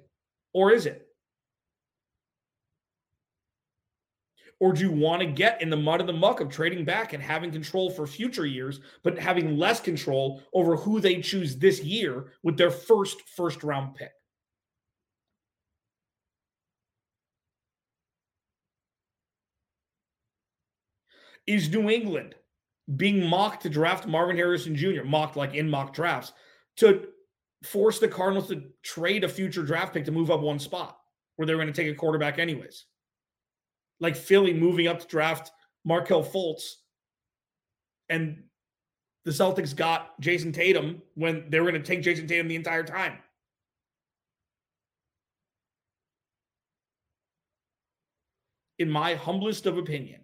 or 0.53 0.72
is 0.72 0.87
it? 0.87 1.07
Or 4.61 4.75
do 4.75 4.83
you 4.83 4.92
want 4.92 5.20
to 5.23 5.27
get 5.27 5.62
in 5.62 5.70
the 5.70 5.77
mud 5.77 6.01
and 6.01 6.09
the 6.09 6.12
muck 6.12 6.40
of 6.40 6.51
trading 6.51 6.85
back 6.85 7.14
and 7.14 7.23
having 7.23 7.51
control 7.51 7.90
for 7.90 8.07
future 8.07 8.44
years, 8.46 8.81
but 9.03 9.18
having 9.18 9.57
less 9.57 9.81
control 9.81 10.42
over 10.53 10.77
who 10.77 11.01
they 11.01 11.23
choose 11.23 11.57
this 11.57 11.83
year 11.83 12.33
with 12.42 12.59
their 12.59 12.70
first 12.70 13.23
first 13.23 13.64
round 13.64 13.94
pick? 13.94 14.12
Is 21.46 21.70
New 21.70 21.88
England 21.90 22.35
being 22.96 23.25
mocked 23.25 23.62
to 23.62 23.70
draft 23.70 24.07
Marvin 24.07 24.37
Harrison 24.37 24.77
Jr., 24.77 25.05
mocked 25.05 25.37
like 25.37 25.55
in 25.55 25.70
mock 25.70 25.94
drafts, 25.94 26.33
to 26.77 27.09
force 27.64 27.99
the 27.99 28.09
Cardinals 28.09 28.49
to 28.49 28.62
trade 28.83 29.25
a 29.25 29.29
future 29.29 29.62
draft 29.62 29.94
pick 29.94 30.05
to 30.05 30.12
move 30.12 30.31
up 30.31 30.40
one 30.40 30.59
spot 30.59 30.99
where 31.37 31.46
they're 31.46 31.57
going 31.57 31.66
to 31.66 31.73
take 31.73 31.90
a 31.90 31.94
quarterback 31.96 32.38
anyways? 32.38 32.85
Like 34.00 34.16
Philly 34.16 34.54
moving 34.54 34.86
up 34.86 35.00
to 35.00 35.06
draft 35.06 35.50
Markelle 35.84 36.24
Fultz, 36.24 36.76
and 38.08 38.44
the 39.24 39.30
Celtics 39.30 39.76
got 39.76 40.18
Jayson 40.20 40.52
Tatum 40.52 41.02
when 41.14 41.48
they 41.50 41.60
were 41.60 41.70
going 41.70 41.80
to 41.80 41.86
take 41.86 42.02
Jayson 42.02 42.26
Tatum 42.26 42.48
the 42.48 42.56
entire 42.56 42.82
time. 42.82 43.18
In 48.78 48.90
my 48.90 49.14
humblest 49.14 49.66
of 49.66 49.76
opinion, 49.76 50.22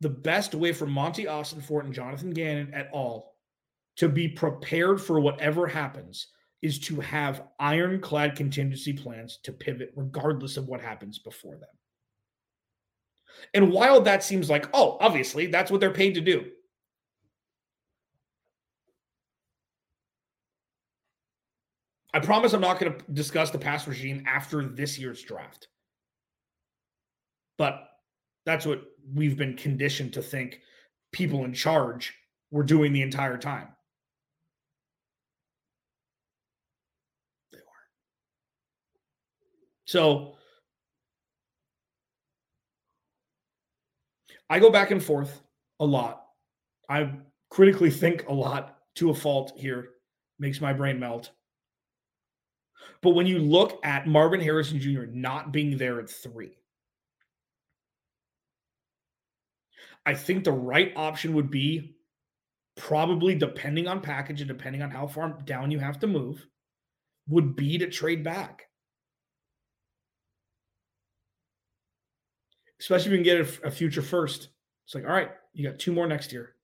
the 0.00 0.08
best 0.08 0.54
way 0.54 0.72
for 0.72 0.86
Monti 0.86 1.24
Ossenfort 1.24 1.84
and 1.84 1.92
Jonathan 1.92 2.30
Gannon 2.30 2.72
at 2.72 2.88
all 2.92 3.36
to 3.96 4.08
be 4.08 4.28
prepared 4.28 5.02
for 5.02 5.20
whatever 5.20 5.66
happens 5.66 6.28
is 6.62 6.78
to 6.78 7.00
have 7.00 7.44
ironclad 7.58 8.36
contingency 8.36 8.92
plans 8.92 9.38
to 9.42 9.52
pivot 9.52 9.92
regardless 9.96 10.56
of 10.56 10.68
what 10.68 10.80
happens 10.80 11.18
before 11.18 11.56
them. 11.56 11.68
And 13.54 13.72
while 13.72 14.00
that 14.02 14.22
seems 14.22 14.50
like, 14.50 14.68
oh, 14.74 14.98
obviously 15.00 15.46
that's 15.46 15.70
what 15.70 15.80
they're 15.80 15.90
paid 15.90 16.14
to 16.14 16.20
do. 16.20 16.50
I 22.12 22.18
promise 22.18 22.52
I'm 22.52 22.60
not 22.60 22.80
going 22.80 22.92
to 22.92 23.12
discuss 23.12 23.50
the 23.50 23.58
past 23.58 23.86
regime 23.86 24.24
after 24.26 24.64
this 24.64 24.98
year's 24.98 25.22
draft. 25.22 25.68
But 27.56 27.88
that's 28.44 28.66
what 28.66 28.82
we've 29.14 29.36
been 29.36 29.56
conditioned 29.56 30.14
to 30.14 30.22
think 30.22 30.60
people 31.12 31.44
in 31.44 31.52
charge 31.52 32.14
were 32.50 32.64
doing 32.64 32.92
the 32.92 33.02
entire 33.02 33.38
time. 33.38 33.68
So 39.90 40.36
I 44.48 44.60
go 44.60 44.70
back 44.70 44.92
and 44.92 45.02
forth 45.02 45.42
a 45.80 45.84
lot. 45.84 46.26
I 46.88 47.14
critically 47.50 47.90
think 47.90 48.28
a 48.28 48.32
lot 48.32 48.78
to 48.94 49.10
a 49.10 49.14
fault 49.14 49.52
here, 49.56 49.88
makes 50.38 50.60
my 50.60 50.72
brain 50.72 51.00
melt. 51.00 51.32
But 53.02 53.16
when 53.16 53.26
you 53.26 53.40
look 53.40 53.80
at 53.84 54.06
Marvin 54.06 54.38
Harrison 54.38 54.78
Jr. 54.78 55.06
not 55.06 55.52
being 55.52 55.76
there 55.76 55.98
at 55.98 56.08
three, 56.08 56.52
I 60.06 60.14
think 60.14 60.44
the 60.44 60.52
right 60.52 60.92
option 60.94 61.34
would 61.34 61.50
be 61.50 61.96
probably 62.76 63.34
depending 63.34 63.88
on 63.88 64.00
package 64.00 64.40
and 64.40 64.46
depending 64.46 64.82
on 64.82 64.92
how 64.92 65.08
far 65.08 65.36
down 65.46 65.72
you 65.72 65.80
have 65.80 65.98
to 65.98 66.06
move, 66.06 66.46
would 67.26 67.56
be 67.56 67.76
to 67.78 67.90
trade 67.90 68.22
back. 68.22 68.69
Especially 72.80 73.06
if 73.06 73.12
you 73.12 73.18
can 73.18 73.24
get 73.24 73.62
a, 73.62 73.68
a 73.68 73.70
future 73.70 74.02
first. 74.02 74.48
It's 74.84 74.94
like, 74.94 75.04
all 75.04 75.10
right, 75.10 75.30
you 75.52 75.68
got 75.68 75.78
two 75.78 75.92
more 75.92 76.06
next 76.06 76.32
year. 76.32 76.54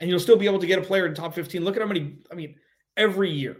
And 0.00 0.10
you'll 0.10 0.20
still 0.20 0.36
be 0.36 0.46
able 0.46 0.58
to 0.58 0.66
get 0.66 0.78
a 0.78 0.82
player 0.82 1.06
in 1.06 1.14
top 1.14 1.34
15. 1.34 1.64
Look 1.64 1.76
at 1.76 1.82
how 1.82 1.88
many, 1.88 2.18
I 2.30 2.34
mean, 2.34 2.56
every 2.96 3.30
year. 3.30 3.56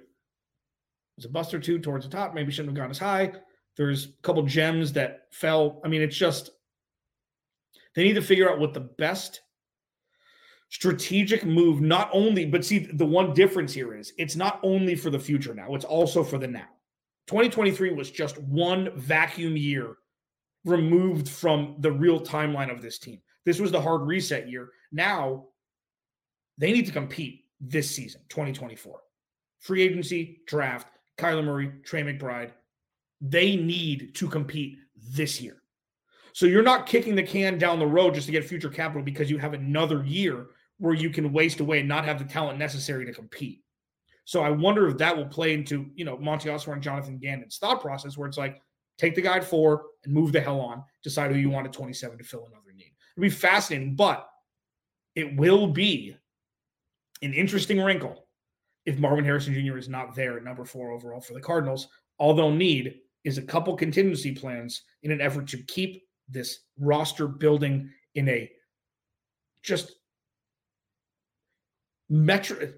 There's 1.16 1.26
a 1.26 1.32
bust 1.32 1.52
or 1.52 1.60
two 1.60 1.78
towards 1.78 2.04
the 2.04 2.10
top. 2.10 2.34
Maybe 2.34 2.50
shouldn't 2.50 2.70
have 2.70 2.82
gone 2.82 2.90
as 2.90 2.98
high. 2.98 3.32
There's 3.76 4.06
a 4.06 4.22
couple 4.22 4.42
gems 4.42 4.92
that 4.94 5.26
fell. 5.30 5.80
I 5.84 5.88
mean, 5.88 6.02
it's 6.02 6.16
just 6.16 6.50
they 7.94 8.04
need 8.04 8.14
to 8.14 8.22
figure 8.22 8.50
out 8.50 8.58
what 8.58 8.74
the 8.74 8.80
best 8.80 9.42
strategic 10.70 11.44
move, 11.44 11.80
not 11.80 12.08
only, 12.12 12.46
but 12.46 12.64
see, 12.64 12.78
the 12.78 13.04
one 13.04 13.34
difference 13.34 13.72
here 13.72 13.94
is 13.94 14.12
it's 14.16 14.36
not 14.36 14.60
only 14.62 14.94
for 14.94 15.10
the 15.10 15.18
future 15.18 15.54
now, 15.54 15.74
it's 15.74 15.84
also 15.84 16.24
for 16.24 16.38
the 16.38 16.46
now. 16.46 16.68
2023 17.26 17.92
was 17.92 18.10
just 18.10 18.38
one 18.38 18.90
vacuum 18.96 19.56
year 19.56 19.96
removed 20.64 21.28
from 21.28 21.76
the 21.78 21.92
real 21.92 22.20
timeline 22.20 22.70
of 22.70 22.82
this 22.82 22.98
team. 22.98 23.20
This 23.44 23.60
was 23.60 23.72
the 23.72 23.80
hard 23.80 24.02
reset 24.02 24.48
year. 24.48 24.70
Now 24.92 25.46
They 26.58 26.72
need 26.72 26.86
to 26.86 26.92
compete 26.92 27.46
this 27.60 27.90
season, 27.90 28.20
2024. 28.28 29.00
Free 29.60 29.82
agency, 29.82 30.42
draft, 30.46 30.88
Kyler 31.18 31.44
Murray, 31.44 31.72
Trey 31.84 32.02
McBride. 32.02 32.50
They 33.20 33.56
need 33.56 34.14
to 34.16 34.28
compete 34.28 34.76
this 34.94 35.40
year. 35.40 35.62
So 36.32 36.46
you're 36.46 36.62
not 36.62 36.86
kicking 36.86 37.14
the 37.14 37.22
can 37.22 37.58
down 37.58 37.78
the 37.78 37.86
road 37.86 38.14
just 38.14 38.26
to 38.26 38.32
get 38.32 38.44
future 38.44 38.68
capital 38.68 39.02
because 39.02 39.30
you 39.30 39.38
have 39.38 39.54
another 39.54 40.04
year 40.04 40.46
where 40.78 40.94
you 40.94 41.10
can 41.10 41.32
waste 41.32 41.60
away 41.60 41.80
and 41.80 41.88
not 41.88 42.04
have 42.04 42.18
the 42.18 42.24
talent 42.24 42.58
necessary 42.58 43.04
to 43.06 43.12
compete. 43.12 43.62
So 44.24 44.42
I 44.42 44.50
wonder 44.50 44.88
if 44.88 44.98
that 44.98 45.16
will 45.16 45.26
play 45.26 45.54
into, 45.54 45.86
you 45.94 46.04
know, 46.04 46.16
Monti 46.18 46.48
Ossenfort 46.48 46.74
and 46.74 46.82
Jonathan 46.82 47.18
Gannon's 47.18 47.58
thought 47.58 47.80
process 47.80 48.16
where 48.16 48.28
it's 48.28 48.38
like, 48.38 48.60
take 49.00 49.14
the 49.14 49.22
guy 49.22 49.40
four 49.40 49.86
and 50.04 50.12
move 50.12 50.32
the 50.32 50.40
hell 50.40 50.60
on, 50.60 50.84
decide 51.02 51.32
who 51.32 51.38
you 51.38 51.50
want 51.50 51.66
at 51.66 51.72
27 51.72 52.18
to 52.18 52.24
fill 52.24 52.46
another 52.46 52.72
need. 52.74 52.92
It'll 53.16 53.22
be 53.22 53.30
fascinating, 53.30 53.96
but 53.96 54.28
it 55.14 55.36
will 55.36 55.66
be 55.66 56.16
an 57.22 57.32
interesting 57.32 57.80
wrinkle 57.80 58.26
if 58.84 58.98
Marvin 58.98 59.24
Harrison 59.24 59.54
Jr. 59.54 59.78
is 59.78 59.88
not 59.88 60.14
there 60.14 60.36
at 60.36 60.44
number 60.44 60.64
four 60.64 60.90
overall 60.90 61.20
for 61.20 61.34
the 61.34 61.40
Cardinals. 61.40 61.88
All 62.18 62.34
they'll 62.34 62.50
need 62.50 63.00
is 63.24 63.38
a 63.38 63.42
couple 63.42 63.74
contingency 63.76 64.32
plans 64.32 64.82
in 65.02 65.10
an 65.10 65.20
effort 65.20 65.46
to 65.48 65.62
keep 65.64 66.02
this 66.28 66.60
roster 66.78 67.26
building 67.26 67.90
in 68.14 68.28
a 68.28 68.50
just 69.62 69.92
metro 72.08 72.72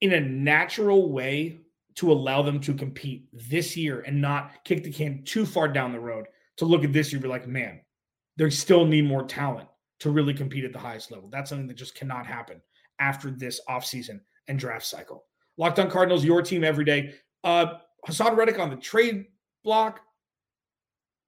in 0.00 0.12
a 0.12 0.20
natural 0.20 1.10
way 1.10 1.60
to 1.96 2.12
allow 2.12 2.42
them 2.42 2.60
to 2.60 2.74
compete 2.74 3.26
this 3.32 3.76
year 3.76 4.00
and 4.00 4.20
not 4.20 4.64
kick 4.64 4.84
the 4.84 4.92
can 4.92 5.24
too 5.24 5.46
far 5.46 5.66
down 5.66 5.92
the 5.92 6.00
road 6.00 6.26
to 6.58 6.64
look 6.64 6.84
at 6.84 6.92
this 6.92 7.12
year 7.12 7.20
be 7.20 7.28
like, 7.28 7.46
man, 7.46 7.80
they 8.36 8.50
still 8.50 8.84
need 8.84 9.06
more 9.06 9.24
talent 9.24 9.68
to 10.00 10.10
really 10.10 10.34
compete 10.34 10.64
at 10.64 10.72
the 10.72 10.78
highest 10.78 11.10
level. 11.10 11.28
That's 11.30 11.48
something 11.48 11.66
that 11.68 11.76
just 11.76 11.94
cannot 11.94 12.26
happen 12.26 12.60
after 13.00 13.30
this 13.30 13.60
offseason 13.68 14.20
and 14.48 14.58
draft 14.58 14.84
cycle. 14.84 15.24
Locked 15.56 15.78
on 15.78 15.90
Cardinals, 15.90 16.24
your 16.24 16.42
team 16.42 16.64
every 16.64 16.84
day. 16.84 17.14
Uh, 17.42 17.78
Haason 18.06 18.36
Reddick 18.36 18.58
on 18.58 18.70
the 18.70 18.76
trade 18.76 19.24
block. 19.64 20.00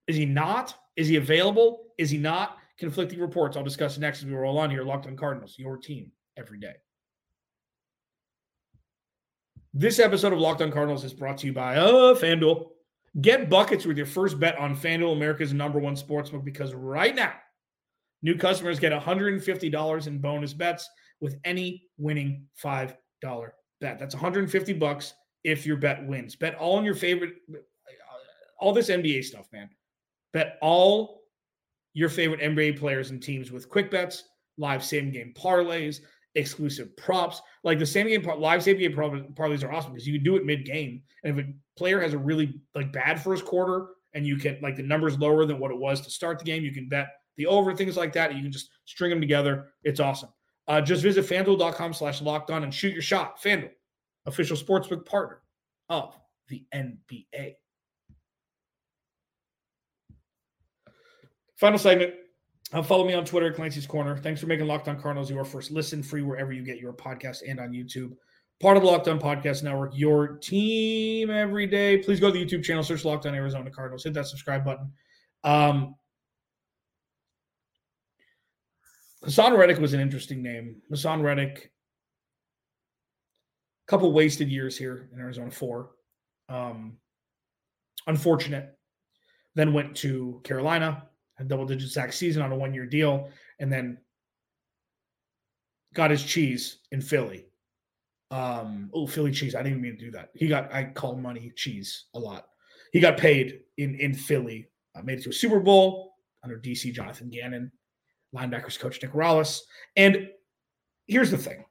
Is 0.06 0.16
he 0.16 0.26
not? 0.26 0.74
Is 0.96 1.08
he 1.08 1.16
available? 1.16 1.86
Is 1.96 2.10
he 2.10 2.18
not? 2.18 2.58
Conflicting 2.78 3.20
reports. 3.20 3.56
I'll 3.56 3.64
discuss 3.64 3.98
next 3.98 4.18
as 4.18 4.26
we 4.26 4.34
roll 4.34 4.58
on 4.58 4.70
here. 4.70 4.84
Locked 4.84 5.06
on 5.06 5.16
Cardinals, 5.16 5.56
your 5.58 5.76
team 5.78 6.12
every 6.36 6.58
day. 6.58 6.74
This 9.78 10.00
episode 10.00 10.32
of 10.32 10.40
Locked 10.40 10.60
on 10.60 10.72
Cardinals 10.72 11.04
is 11.04 11.14
brought 11.14 11.38
to 11.38 11.46
you 11.46 11.52
by 11.52 11.76
uh, 11.76 12.12
FanDuel. 12.16 12.70
Get 13.20 13.48
buckets 13.48 13.86
with 13.86 13.96
your 13.96 14.06
first 14.06 14.40
bet 14.40 14.58
on 14.58 14.76
FanDuel, 14.76 15.12
America's 15.12 15.52
number 15.52 15.78
one 15.78 15.94
sportsbook, 15.94 16.42
because 16.42 16.74
right 16.74 17.14
now, 17.14 17.32
new 18.20 18.34
customers 18.34 18.80
get 18.80 18.90
$150 18.90 20.06
in 20.08 20.18
bonus 20.18 20.52
bets 20.52 20.90
with 21.20 21.38
any 21.44 21.84
winning 21.96 22.44
$5 22.60 22.96
bet. 23.80 24.00
That's 24.00 24.16
150 24.16 24.72
bucks 24.72 25.14
if 25.44 25.64
your 25.64 25.76
bet 25.76 26.04
wins. 26.08 26.34
Bet 26.34 26.56
all 26.56 26.76
on 26.76 26.84
your 26.84 26.96
favorite, 26.96 27.34
all 28.58 28.72
this 28.72 28.90
NBA 28.90 29.22
stuff, 29.22 29.46
man. 29.52 29.70
Bet 30.32 30.58
all 30.60 31.20
your 31.94 32.08
favorite 32.08 32.40
NBA 32.40 32.80
players 32.80 33.10
and 33.10 33.22
teams 33.22 33.52
with 33.52 33.68
quick 33.68 33.92
bets, 33.92 34.24
live 34.56 34.82
same 34.82 35.12
game 35.12 35.32
parlays, 35.40 36.00
exclusive 36.38 36.96
props. 36.96 37.42
Like 37.64 37.78
the 37.78 37.86
same 37.86 38.08
game 38.08 38.22
live 38.38 38.62
same 38.62 38.78
game 38.78 38.92
parlays 38.92 39.64
are 39.64 39.72
awesome 39.72 39.92
because 39.92 40.06
you 40.06 40.14
can 40.14 40.24
do 40.24 40.36
it 40.36 40.44
mid 40.44 40.64
game. 40.64 41.02
And 41.24 41.38
if 41.38 41.46
a 41.46 41.48
player 41.76 42.00
has 42.00 42.14
a 42.14 42.18
really 42.18 42.60
like 42.74 42.92
bad 42.92 43.22
first 43.22 43.44
quarter 43.44 43.88
and 44.14 44.26
you 44.26 44.36
can 44.36 44.58
like 44.62 44.76
the 44.76 44.82
numbers 44.82 45.18
lower 45.18 45.44
than 45.44 45.58
what 45.58 45.70
it 45.70 45.78
was 45.78 46.00
to 46.02 46.10
start 46.10 46.38
the 46.38 46.44
game, 46.44 46.64
you 46.64 46.72
can 46.72 46.88
bet 46.88 47.08
the 47.36 47.46
over 47.46 47.74
things 47.74 47.96
like 47.96 48.12
that. 48.14 48.30
And 48.30 48.38
you 48.38 48.44
can 48.44 48.52
just 48.52 48.70
string 48.84 49.10
them 49.10 49.20
together. 49.20 49.68
It's 49.82 50.00
awesome. 50.00 50.30
Uh, 50.66 50.80
just 50.80 51.02
visit 51.02 51.24
fanduel.com 51.26 51.94
slash 51.94 52.22
locked 52.22 52.50
on 52.50 52.62
and 52.62 52.72
shoot 52.72 52.92
your 52.92 53.02
shot. 53.02 53.40
Fanduel, 53.42 53.70
official 54.26 54.56
sportsbook 54.56 55.04
partner 55.06 55.40
of 55.88 56.14
the 56.48 56.64
NBA. 56.74 57.54
Final 61.56 61.78
segment. 61.78 62.14
Uh, 62.72 62.82
follow 62.82 63.06
me 63.06 63.14
on 63.14 63.24
Twitter, 63.24 63.50
Clancy's 63.52 63.86
Corner. 63.86 64.16
Thanks 64.16 64.40
for 64.40 64.46
making 64.46 64.66
Locked 64.66 64.88
On 64.88 65.00
Cardinals 65.00 65.30
your 65.30 65.44
first 65.44 65.70
listen, 65.70 66.02
free 66.02 66.22
wherever 66.22 66.52
you 66.52 66.62
get 66.62 66.78
your 66.78 66.92
podcast 66.92 67.38
and 67.48 67.58
on 67.58 67.70
YouTube. 67.70 68.12
Part 68.60 68.76
of 68.76 68.82
the 68.82 68.88
Locked 68.88 69.08
On 69.08 69.18
Podcast 69.18 69.62
Network, 69.62 69.92
your 69.96 70.36
team 70.38 71.30
every 71.30 71.66
day. 71.66 71.98
Please 71.98 72.20
go 72.20 72.30
to 72.30 72.32
the 72.32 72.44
YouTube 72.44 72.64
channel, 72.64 72.82
search 72.82 73.04
Locked 73.04 73.24
On 73.24 73.34
Arizona 73.34 73.70
Cardinals, 73.70 74.04
hit 74.04 74.12
that 74.14 74.26
subscribe 74.26 74.64
button. 74.64 74.92
Um, 75.44 75.94
Haason 79.24 79.56
Reddick 79.56 79.78
was 79.78 79.94
an 79.94 80.00
interesting 80.00 80.42
name. 80.42 80.82
Haason 80.92 81.22
Reddick, 81.22 81.72
a 83.86 83.90
couple 83.90 84.12
wasted 84.12 84.50
years 84.50 84.76
here 84.76 85.08
in 85.12 85.20
Arizona, 85.20 85.50
four. 85.50 85.90
Um, 86.48 86.98
unfortunate. 88.06 88.74
Then 89.54 89.72
went 89.72 89.96
to 89.96 90.40
Carolina, 90.44 91.04
a 91.38 91.44
double 91.44 91.66
digit 91.66 91.90
sack 91.90 92.12
season 92.12 92.42
on 92.42 92.52
a 92.52 92.56
one 92.56 92.74
year 92.74 92.86
deal, 92.86 93.28
and 93.58 93.72
then 93.72 93.98
got 95.94 96.10
his 96.10 96.22
cheese 96.22 96.78
in 96.92 97.00
Philly. 97.00 97.46
Um, 98.30 98.90
oh, 98.92 99.06
Philly 99.06 99.32
cheese. 99.32 99.54
I 99.54 99.58
didn't 99.58 99.78
even 99.78 99.82
mean 99.82 99.98
to 99.98 100.04
do 100.04 100.10
that. 100.12 100.30
He 100.34 100.48
got, 100.48 100.72
I 100.72 100.84
call 100.84 101.16
money 101.16 101.52
cheese 101.56 102.06
a 102.14 102.18
lot. 102.18 102.46
He 102.92 103.00
got 103.00 103.16
paid 103.16 103.60
in, 103.78 103.94
in 103.96 104.14
Philly, 104.14 104.68
uh, 104.94 105.02
made 105.02 105.18
it 105.18 105.22
to 105.22 105.30
a 105.30 105.32
Super 105.32 105.60
Bowl 105.60 106.14
under 106.44 106.58
DC 106.58 106.92
Jonathan 106.92 107.30
Gannon, 107.30 107.72
linebackers 108.34 108.78
coach 108.78 109.02
Nick 109.02 109.12
Rallis. 109.12 109.60
And 109.96 110.28
here's 111.06 111.30
the 111.30 111.38
thing 111.38 111.64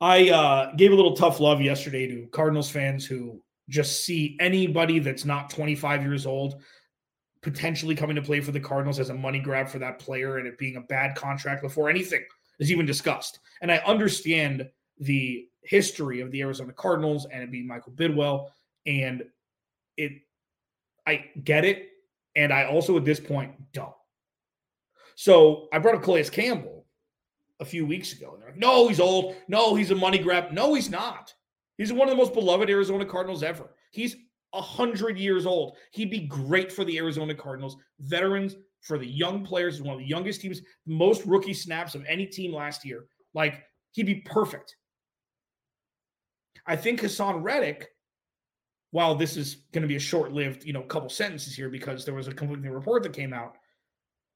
I 0.00 0.30
uh, 0.30 0.74
gave 0.76 0.92
a 0.92 0.96
little 0.96 1.14
tough 1.14 1.40
love 1.40 1.60
yesterday 1.60 2.06
to 2.06 2.26
Cardinals 2.28 2.70
fans 2.70 3.04
who 3.04 3.42
just 3.68 4.04
see 4.04 4.36
anybody 4.40 4.98
that's 4.98 5.24
not 5.24 5.50
25 5.50 6.02
years 6.02 6.26
old 6.26 6.62
potentially 7.42 7.94
coming 7.94 8.16
to 8.16 8.22
play 8.22 8.40
for 8.40 8.52
the 8.52 8.60
Cardinals 8.60 8.98
as 8.98 9.10
a 9.10 9.14
money 9.14 9.40
grab 9.40 9.68
for 9.68 9.78
that 9.78 9.98
player 9.98 10.38
and 10.38 10.46
it 10.46 10.58
being 10.58 10.76
a 10.76 10.80
bad 10.82 11.14
contract 11.14 11.62
before 11.62 11.88
anything 11.88 12.22
is 12.58 12.70
even 12.70 12.86
discussed. 12.86 13.40
And 13.62 13.72
I 13.72 13.78
understand 13.78 14.68
the 14.98 15.48
history 15.62 16.20
of 16.20 16.30
the 16.30 16.42
Arizona 16.42 16.72
Cardinals 16.72 17.26
and 17.32 17.42
it 17.42 17.50
being 17.50 17.66
Michael 17.66 17.92
Bidwill. 17.92 18.48
And 18.86 19.24
it, 19.96 20.12
I 21.06 21.24
get 21.42 21.64
it. 21.64 21.88
And 22.36 22.52
I 22.52 22.64
also 22.64 22.96
at 22.96 23.04
this 23.04 23.20
point 23.20 23.52
don't. 23.72 23.94
So 25.16 25.68
I 25.72 25.78
brought 25.78 25.96
up 25.96 26.02
Calais 26.02 26.24
Campbell 26.24 26.86
a 27.58 27.64
few 27.64 27.84
weeks 27.86 28.12
ago. 28.12 28.32
And 28.32 28.42
they're 28.42 28.50
like, 28.50 28.58
no, 28.58 28.88
he's 28.88 29.00
old. 29.00 29.36
No, 29.48 29.74
he's 29.74 29.90
a 29.90 29.94
money 29.94 30.18
grab. 30.18 30.52
No, 30.52 30.74
he's 30.74 30.90
not. 30.90 31.34
He's 31.76 31.92
one 31.92 32.08
of 32.08 32.10
the 32.10 32.16
most 32.16 32.34
beloved 32.34 32.68
Arizona 32.68 33.04
Cardinals 33.04 33.42
ever. 33.42 33.70
He's 33.90 34.16
100 34.52 35.18
years 35.18 35.46
old. 35.46 35.76
He'd 35.92 36.10
be 36.10 36.26
great 36.26 36.72
for 36.72 36.84
the 36.84 36.98
Arizona 36.98 37.34
Cardinals. 37.34 37.76
Veterans 38.00 38.56
for 38.80 38.98
the 38.98 39.06
young 39.06 39.44
players, 39.44 39.82
one 39.82 39.94
of 39.94 40.00
the 40.00 40.06
youngest 40.06 40.40
teams, 40.40 40.62
most 40.86 41.24
rookie 41.26 41.54
snaps 41.54 41.94
of 41.94 42.04
any 42.08 42.26
team 42.26 42.52
last 42.52 42.84
year. 42.84 43.06
Like, 43.34 43.62
he'd 43.92 44.06
be 44.06 44.16
perfect. 44.26 44.76
I 46.66 46.76
think 46.76 47.00
Haason 47.00 47.42
Reddick, 47.42 47.88
while 48.90 49.14
this 49.14 49.36
is 49.36 49.56
going 49.72 49.82
to 49.82 49.88
be 49.88 49.96
a 49.96 50.00
short 50.00 50.32
lived, 50.32 50.64
you 50.64 50.72
know, 50.72 50.82
couple 50.82 51.08
sentences 51.08 51.54
here 51.54 51.68
because 51.68 52.04
there 52.04 52.14
was 52.14 52.28
a 52.28 52.32
conflicting 52.34 52.70
report 52.70 53.02
that 53.04 53.12
came 53.12 53.32
out. 53.32 53.56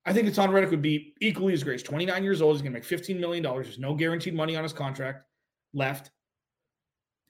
I 0.07 0.13
think 0.13 0.29
Haason 0.29 0.53
Reddick 0.53 0.71
would 0.71 0.83
be 0.83 1.15
equally 1.21 1.55
as 1.55 1.65
great. 1.65 1.81
He's 1.81 1.83
29 1.83 2.23
years 2.23 2.43
old. 2.43 2.57
He's 2.57 2.63
going 2.63 2.73
to 2.73 2.79
make 2.79 2.89
$15 2.89 3.19
million. 3.19 3.43
There's 3.43 3.79
no 3.79 3.95
guaranteed 3.95 4.35
money 4.35 4.57
on 4.57 4.63
his 4.63 4.73
contract 4.73 5.25
left. 5.73 6.11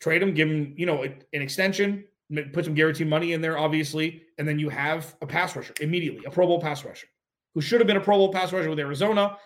Trade 0.00 0.22
him, 0.22 0.34
give 0.34 0.50
him, 0.50 0.74
you 0.76 0.86
know, 0.86 1.02
an 1.04 1.22
extension, 1.32 2.04
put 2.52 2.64
some 2.64 2.74
guaranteed 2.74 3.08
money 3.08 3.32
in 3.32 3.40
there, 3.40 3.58
obviously, 3.58 4.22
and 4.38 4.46
then 4.46 4.58
you 4.58 4.68
have 4.68 5.16
a 5.22 5.26
pass 5.26 5.54
rusher 5.54 5.74
immediately, 5.80 6.24
a 6.24 6.30
Pro 6.30 6.46
Bowl 6.46 6.60
pass 6.60 6.84
rusher 6.84 7.06
who 7.54 7.60
should 7.60 7.80
have 7.80 7.86
been 7.86 7.96
a 7.96 8.00
Pro 8.00 8.16
Bowl 8.16 8.32
pass 8.32 8.52
rusher 8.52 8.70
with 8.70 8.78
Arizona. 8.78 9.38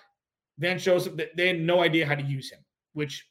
Vance 0.58 0.82
Joseph 0.82 1.16
that 1.16 1.36
they 1.36 1.46
had 1.46 1.60
no 1.60 1.82
idea 1.82 2.04
how 2.04 2.16
to 2.16 2.22
use 2.22 2.50
him, 2.50 2.58
which 2.92 3.24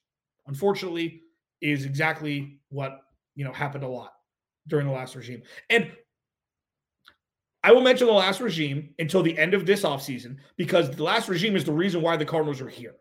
unfortunately 0.46 1.24
is 1.62 1.86
exactly 1.86 2.60
what 2.70 3.02
you 3.36 3.44
know 3.44 3.52
happened 3.52 3.84
a 3.84 3.88
lot 3.88 4.14
during 4.68 4.88
the 4.88 4.94
last 4.94 5.16
regime. 5.16 5.42
And 5.70 5.92
I 7.64 7.72
will 7.74 7.82
mention 7.82 8.08
the 8.08 8.14
last 8.14 8.40
regime 8.40 8.94
until 9.00 9.24
the 9.24 9.38
end 9.38 9.54
of 9.54 9.66
this 9.66 9.84
offseason 9.84 10.38
because 10.56 10.90
the 10.90 11.04
last 11.04 11.28
regime 11.28 11.56
is 11.56 11.66
the 11.66 11.74
reason 11.74 12.02
why 12.02 12.16
the 12.16 12.26
Cardinals 12.26 12.62
are 12.62 12.70
here. 12.70 12.96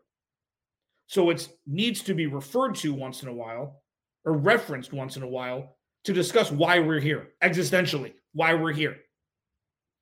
So 1.06 1.30
it 1.30 1.48
needs 1.66 2.02
to 2.02 2.14
be 2.14 2.26
referred 2.26 2.74
to 2.76 2.92
once 2.92 3.22
in 3.22 3.28
a 3.28 3.32
while 3.32 3.82
or 4.24 4.32
referenced 4.32 4.92
once 4.92 5.16
in 5.16 5.22
a 5.22 5.28
while 5.28 5.75
to 6.06 6.12
discuss 6.12 6.52
why 6.52 6.78
we're 6.78 7.00
here 7.00 7.32
existentially, 7.42 8.14
why 8.32 8.54
we're 8.54 8.72
here. 8.72 8.96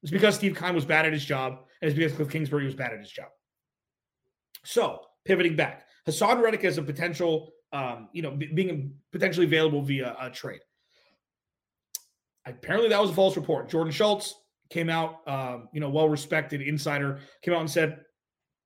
It's 0.02 0.12
because 0.12 0.34
Steve 0.34 0.56
Keim 0.56 0.74
was 0.74 0.84
bad 0.84 1.06
at 1.06 1.14
his 1.14 1.24
job, 1.24 1.60
and 1.80 1.90
it's 1.90 1.96
because 1.98 2.12
Cliff 2.12 2.28
Kingsbury 2.28 2.66
was 2.66 2.74
bad 2.74 2.92
at 2.92 3.00
his 3.00 3.10
job. 3.10 3.28
So, 4.64 5.00
pivoting 5.24 5.56
back, 5.56 5.86
Haason 6.06 6.42
Reddick 6.42 6.62
is 6.62 6.76
a 6.76 6.82
potential, 6.82 7.52
um, 7.72 8.10
you 8.12 8.20
know, 8.20 8.32
b- 8.32 8.52
being 8.52 8.94
potentially 9.12 9.46
available 9.46 9.80
via 9.80 10.14
a 10.20 10.28
trade. 10.28 10.60
Apparently, 12.44 12.90
that 12.90 13.00
was 13.00 13.10
a 13.10 13.14
false 13.14 13.34
report. 13.36 13.70
Jordan 13.70 13.92
Schultz 13.92 14.34
came 14.68 14.90
out, 14.90 15.26
um, 15.26 15.68
you 15.72 15.80
know, 15.80 15.88
well 15.88 16.10
respected 16.10 16.60
insider 16.60 17.20
came 17.40 17.54
out 17.54 17.60
and 17.60 17.70
said, 17.70 18.00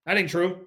that 0.07 0.17
ain't 0.17 0.29
true. 0.29 0.67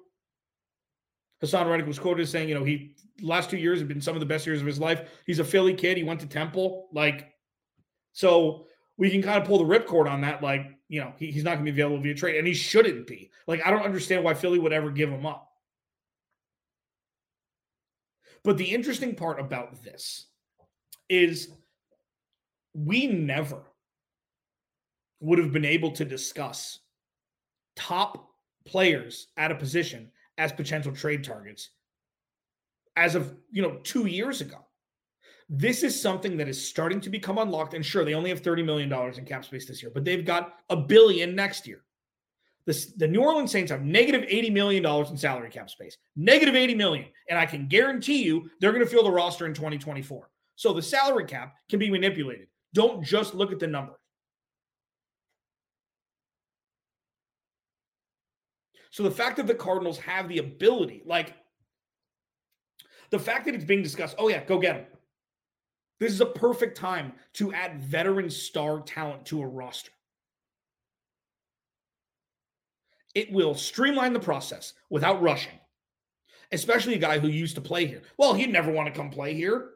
Haason 1.43 1.69
Reddick 1.69 1.87
was 1.87 1.99
quoted 1.99 2.21
as 2.21 2.29
saying, 2.29 2.47
you 2.47 2.55
know, 2.55 2.63
he 2.63 2.95
last 3.21 3.49
two 3.49 3.57
years 3.57 3.79
have 3.79 3.87
been 3.87 4.01
some 4.01 4.15
of 4.15 4.19
the 4.19 4.25
best 4.25 4.45
years 4.45 4.61
of 4.61 4.67
his 4.67 4.79
life. 4.79 5.09
He's 5.25 5.39
a 5.39 5.43
Philly 5.43 5.73
kid. 5.73 5.97
He 5.97 6.03
went 6.03 6.19
to 6.21 6.27
Temple. 6.27 6.89
Like, 6.91 7.33
so 8.13 8.65
we 8.97 9.09
can 9.09 9.21
kind 9.21 9.41
of 9.41 9.47
pull 9.47 9.57
the 9.57 9.63
ripcord 9.79 10.09
on 10.09 10.21
that. 10.21 10.43
Like, 10.43 10.77
you 10.87 10.99
know, 10.99 11.13
he, 11.17 11.31
he's 11.31 11.43
not 11.43 11.55
going 11.55 11.65
to 11.65 11.71
be 11.71 11.81
available 11.81 12.01
via 12.01 12.13
trade, 12.13 12.37
and 12.37 12.47
he 12.47 12.53
shouldn't 12.53 13.07
be. 13.07 13.31
Like, 13.47 13.65
I 13.65 13.71
don't 13.71 13.85
understand 13.85 14.23
why 14.23 14.33
Philly 14.33 14.59
would 14.59 14.73
ever 14.73 14.91
give 14.91 15.09
him 15.09 15.25
up. 15.25 15.47
But 18.43 18.57
the 18.57 18.65
interesting 18.65 19.15
part 19.15 19.39
about 19.39 19.83
this 19.83 20.27
is 21.09 21.49
we 22.73 23.07
never 23.07 23.61
would 25.19 25.39
have 25.39 25.51
been 25.51 25.65
able 25.65 25.91
to 25.91 26.05
discuss 26.05 26.79
top 27.75 28.27
players 28.65 29.27
at 29.37 29.51
a 29.51 29.55
position 29.55 30.11
as 30.37 30.51
potential 30.51 30.93
trade 30.93 31.23
targets 31.23 31.69
as 32.95 33.15
of 33.15 33.35
you 33.51 33.61
know 33.61 33.79
two 33.83 34.05
years 34.05 34.41
ago. 34.41 34.57
This 35.49 35.83
is 35.83 36.01
something 36.01 36.37
that 36.37 36.47
is 36.47 36.65
starting 36.65 37.01
to 37.01 37.09
become 37.09 37.37
unlocked 37.37 37.73
and 37.73 37.85
sure 37.85 38.05
they 38.05 38.13
only 38.13 38.29
have 38.29 38.39
30 38.39 38.63
million 38.63 38.87
dollars 38.87 39.17
in 39.17 39.25
cap 39.25 39.43
space 39.43 39.65
this 39.65 39.81
year 39.81 39.91
but 39.93 40.05
they've 40.05 40.25
got 40.25 40.59
a 40.69 40.77
billion 40.77 41.35
next 41.35 41.67
year. 41.67 41.83
The, 42.65 42.93
the 42.97 43.07
new 43.07 43.21
orleans 43.21 43.51
saints 43.51 43.71
have 43.71 43.81
negative 43.81 44.21
negative 44.21 44.37
80 44.37 44.49
million 44.51 44.83
dollars 44.83 45.09
in 45.09 45.17
salary 45.17 45.49
cap 45.49 45.69
space 45.69 45.97
negative 46.15 46.53
$80 46.53 46.77
million. 46.77 47.05
and 47.27 47.39
i 47.39 47.45
can 47.45 47.67
guarantee 47.67 48.23
you 48.23 48.51
they're 48.59 48.71
going 48.71 48.83
to 48.83 48.89
fill 48.89 49.03
the 49.03 49.11
roster 49.11 49.47
in 49.47 49.53
2024 49.55 50.29
so 50.61 50.73
the 50.73 50.81
salary 50.83 51.25
cap 51.25 51.55
can 51.69 51.79
be 51.79 51.89
manipulated. 51.89 52.45
Don't 52.75 53.03
just 53.03 53.33
look 53.33 53.51
at 53.51 53.57
the 53.57 53.65
number. 53.65 53.99
So 58.91 59.01
the 59.01 59.09
fact 59.09 59.37
that 59.37 59.47
the 59.47 59.55
Cardinals 59.55 59.97
have 59.97 60.27
the 60.27 60.37
ability, 60.37 61.01
like 61.03 61.33
the 63.11 63.19
fact 63.19 63.45
that 63.45 63.53
it's 63.53 63.65
being 63.65 63.83
discussed, 63.83 64.15
oh 64.17 64.29
yeah, 64.29 64.43
go 64.43 64.57
get 64.57 64.77
him. 64.77 64.85
This 65.99 66.13
is 66.13 66.21
a 66.21 66.25
perfect 66.25 66.77
time 66.77 67.13
to 67.33 67.53
add 67.53 67.81
veteran 67.83 68.29
star 68.29 68.79
talent 68.79 69.25
to 69.27 69.41
a 69.41 69.45
roster. 69.45 69.91
It 73.13 73.31
will 73.31 73.53
streamline 73.53 74.13
the 74.13 74.19
process 74.19 74.73
without 74.89 75.21
rushing, 75.21 75.59
especially 76.51 76.95
a 76.95 76.99
guy 76.99 77.19
who 77.19 77.27
used 77.27 77.55
to 77.55 77.61
play 77.61 77.85
here. 77.85 78.01
Well, 78.17 78.33
he'd 78.33 78.51
never 78.51 78.71
want 78.71 78.87
to 78.87 78.97
come 78.97 79.09
play 79.09 79.33
here. 79.33 79.69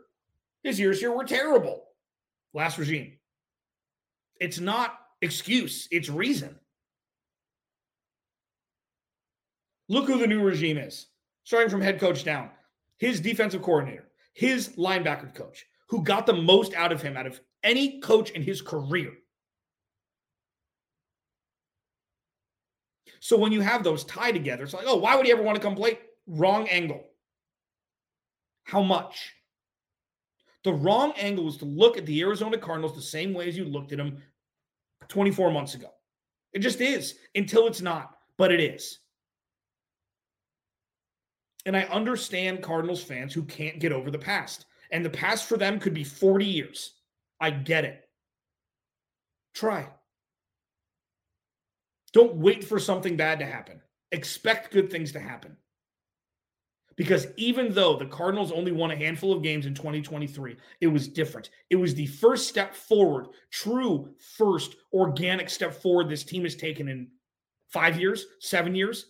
His 0.63 0.79
years 0.79 0.99
here 0.99 1.11
were 1.11 1.25
terrible. 1.25 1.83
Last 2.53 2.77
regime. 2.77 3.17
It's 4.39 4.59
not 4.59 4.97
excuse, 5.21 5.87
it's 5.91 6.09
reason. 6.09 6.55
Look 9.89 10.07
who 10.07 10.17
the 10.17 10.25
new 10.25 10.41
regime 10.41 10.77
is, 10.77 11.07
starting 11.43 11.69
from 11.69 11.81
head 11.81 11.99
coach 11.99 12.23
down. 12.23 12.49
His 12.97 13.19
defensive 13.19 13.61
coordinator, 13.61 14.09
his 14.33 14.69
linebacker 14.77 15.33
coach, 15.33 15.65
who 15.89 16.03
got 16.03 16.25
the 16.25 16.33
most 16.33 16.73
out 16.73 16.91
of 16.91 17.01
him 17.01 17.17
out 17.17 17.27
of 17.27 17.39
any 17.63 17.99
coach 17.99 18.31
in 18.31 18.41
his 18.41 18.61
career. 18.61 19.11
So 23.19 23.37
when 23.37 23.51
you 23.51 23.61
have 23.61 23.83
those 23.83 24.03
tied 24.03 24.33
together, 24.33 24.63
it's 24.63 24.73
like, 24.73 24.85
oh, 24.87 24.97
why 24.97 25.15
would 25.15 25.25
he 25.25 25.31
ever 25.31 25.41
want 25.41 25.55
to 25.55 25.61
come 25.61 25.75
play? 25.75 25.97
Wrong 26.27 26.67
angle. 26.69 27.03
How 28.65 28.81
much? 28.81 29.33
The 30.63 30.73
wrong 30.73 31.13
angle 31.17 31.47
is 31.47 31.57
to 31.57 31.65
look 31.65 31.97
at 31.97 32.05
the 32.05 32.21
Arizona 32.21 32.57
Cardinals 32.57 32.95
the 32.95 33.01
same 33.01 33.33
way 33.33 33.47
as 33.47 33.57
you 33.57 33.65
looked 33.65 33.91
at 33.91 33.97
them 33.97 34.21
24 35.07 35.51
months 35.51 35.75
ago. 35.75 35.89
It 36.53 36.59
just 36.59 36.81
is 36.81 37.15
until 37.35 37.67
it's 37.67 37.81
not, 37.81 38.11
but 38.37 38.51
it 38.51 38.59
is. 38.59 38.99
And 41.65 41.75
I 41.75 41.83
understand 41.83 42.61
Cardinals 42.61 43.03
fans 43.03 43.33
who 43.33 43.43
can't 43.43 43.79
get 43.79 43.91
over 43.91 44.11
the 44.11 44.19
past. 44.19 44.65
And 44.91 45.03
the 45.03 45.09
past 45.09 45.49
for 45.49 45.57
them 45.57 45.79
could 45.79 45.93
be 45.93 46.03
40 46.03 46.45
years. 46.45 46.93
I 47.39 47.49
get 47.49 47.85
it. 47.85 48.07
Try. 49.53 49.87
Don't 52.13 52.35
wait 52.35 52.63
for 52.63 52.79
something 52.79 53.17
bad 53.17 53.39
to 53.39 53.45
happen. 53.45 53.81
Expect 54.11 54.71
good 54.71 54.91
things 54.91 55.11
to 55.13 55.19
happen. 55.19 55.57
Because 56.95 57.27
even 57.35 57.73
though 57.73 57.97
the 57.97 58.05
Cardinals 58.05 58.53
only 58.53 58.71
won 58.71 58.91
a 58.91 58.95
handful 58.95 59.33
of 59.33 59.43
games 59.43 59.65
in 59.65 59.73
2023, 59.73 60.55
it 60.79 60.87
was 60.87 61.09
different. 61.09 61.49
It 61.69 61.75
was 61.75 61.93
the 61.93 62.05
first 62.05 62.47
step 62.47 62.73
forward, 62.73 63.27
true 63.51 64.13
first 64.37 64.75
organic 64.93 65.49
step 65.49 65.73
forward 65.73 66.07
this 66.07 66.23
team 66.23 66.43
has 66.43 66.55
taken 66.55 66.87
in 66.87 67.09
five 67.67 67.99
years, 67.99 68.25
seven 68.39 68.75
years. 68.75 69.07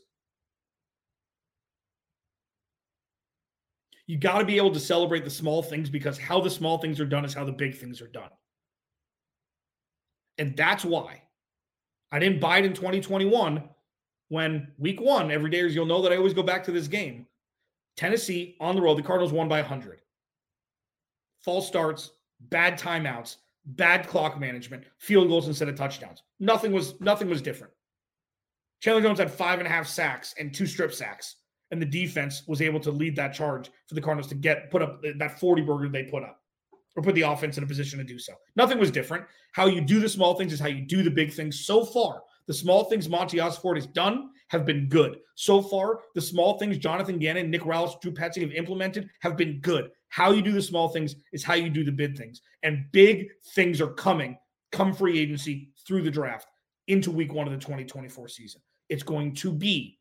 You 4.08 4.18
got 4.18 4.40
to 4.40 4.46
be 4.46 4.58
able 4.58 4.72
to 4.72 4.80
celebrate 4.80 5.24
the 5.24 5.30
small 5.30 5.64
things 5.64 5.90
because 5.90 6.18
how 6.18 6.40
the 6.40 6.50
small 6.50 6.78
things 6.78 7.00
are 7.00 7.06
done 7.06 7.26
is 7.26 7.34
how 7.34 7.44
the 7.44 7.52
big 7.52 7.76
things 7.76 8.02
are 8.02 8.08
done. 8.08 8.30
And 10.38 10.56
that's 10.56 10.86
why 10.86 11.22
I 12.12 12.20
didn't 12.20 12.40
buy 12.40 12.60
it 12.60 12.66
in 12.66 12.74
2021 12.74 13.64
when 14.30 14.72
week 14.78 15.02
one, 15.02 15.32
every 15.32 15.50
day, 15.50 15.62
as 15.62 15.74
you'll 15.74 15.86
know 15.86 16.02
that 16.02 16.12
I 16.12 16.18
always 16.18 16.34
go 16.34 16.44
back 16.44 16.64
to 16.66 16.72
this 16.72 16.88
game. 16.88 17.26
Tennessee 17.96 18.58
on 18.60 18.76
the 18.76 18.82
road, 18.82 18.98
the 18.98 19.04
Cardinals 19.04 19.32
won 19.32 19.48
by 19.48 19.62
100. 19.62 20.02
False 21.44 21.68
starts, 21.68 22.12
bad 22.40 22.78
timeouts, 22.78 23.38
bad 23.66 24.08
clock 24.08 24.40
management, 24.40 24.84
field 25.00 25.28
goals 25.30 25.48
instead 25.48 25.70
of 25.70 25.76
touchdowns. 25.76 26.24
Nothing 26.40 26.72
was 26.72 27.00
nothing 27.00 27.30
was 27.30 27.42
different. 27.42 27.74
Chandler 28.82 29.02
Jones 29.02 29.20
had 29.20 29.32
five 29.32 29.60
and 29.60 29.68
a 29.68 29.72
half 29.72 29.88
sacks 29.88 30.36
and 30.38 30.54
two 30.54 30.68
strip 30.68 30.94
sacks 30.94 31.38
and 31.72 31.82
the 31.82 31.86
defense 31.86 32.44
was 32.48 32.62
able 32.62 32.80
to 32.80 32.92
lead 32.92 33.16
that 33.16 33.34
charge 33.34 33.70
for 33.88 33.96
the 33.96 34.02
Cardinals 34.02 34.28
to 34.30 34.36
get 34.36 34.70
put 34.70 34.82
up 34.82 35.02
that 35.18 35.40
40 35.40 35.62
burger 35.64 35.90
they 35.90 36.04
put 36.04 36.24
up 36.24 36.40
or 36.96 37.04
put 37.04 37.16
the 37.16 37.22
offense 37.22 37.58
in 37.58 37.64
a 37.64 37.68
position 37.68 38.00
to 38.00 38.06
do 38.06 38.20
so. 38.20 38.34
Nothing 38.56 38.80
was 38.80 38.92
different. 38.92 39.26
How 39.54 39.66
you 39.66 39.82
do 39.82 40.00
the 40.00 40.10
small 40.10 40.36
things 40.36 40.54
is 40.54 40.60
how 40.60 40.68
you 40.68 40.86
do 40.86 41.04
the 41.04 41.12
big 41.12 41.34
things. 41.34 41.66
So 41.66 41.84
far, 41.84 42.22
the 42.48 42.54
small 42.54 42.86
things 42.86 43.10
Monti 43.10 43.38
Ossenfort 43.38 43.76
has 43.76 43.88
done 43.88 44.30
have 44.50 44.66
been 44.66 44.88
good. 44.88 45.18
So 45.36 45.62
far, 45.62 46.02
the 46.14 46.22
small 46.22 46.58
things 46.58 46.78
Jonathan 46.78 47.18
Gannon, 47.18 47.50
Nick 47.50 47.62
Rallis, 47.62 48.00
Drew 48.00 48.12
Petzing 48.12 48.44
have 48.44 48.52
implemented 48.52 49.10
have 49.22 49.36
been 49.36 49.60
good. 49.62 49.90
How 50.10 50.32
you 50.32 50.42
do 50.42 50.52
the 50.52 50.62
small 50.62 50.90
things 50.90 51.16
is 51.34 51.44
how 51.44 51.56
you 51.56 51.70
do 51.70 51.84
the 51.84 51.92
big 51.92 52.18
things. 52.18 52.42
And 52.64 52.86
big 52.92 53.28
things 53.54 53.82
are 53.82 53.94
coming 53.94 54.38
come 54.72 54.94
free 54.94 55.20
agency 55.20 55.70
through 55.88 56.04
the 56.04 56.12
draft 56.12 56.48
into 56.88 57.12
week 57.12 57.34
one 57.34 57.48
of 57.48 57.54
the 57.54 57.60
2024 57.60 58.28
season. 58.28 58.62
It's 58.90 59.04
going 59.04 59.34
to 59.36 59.52
be 59.52 59.98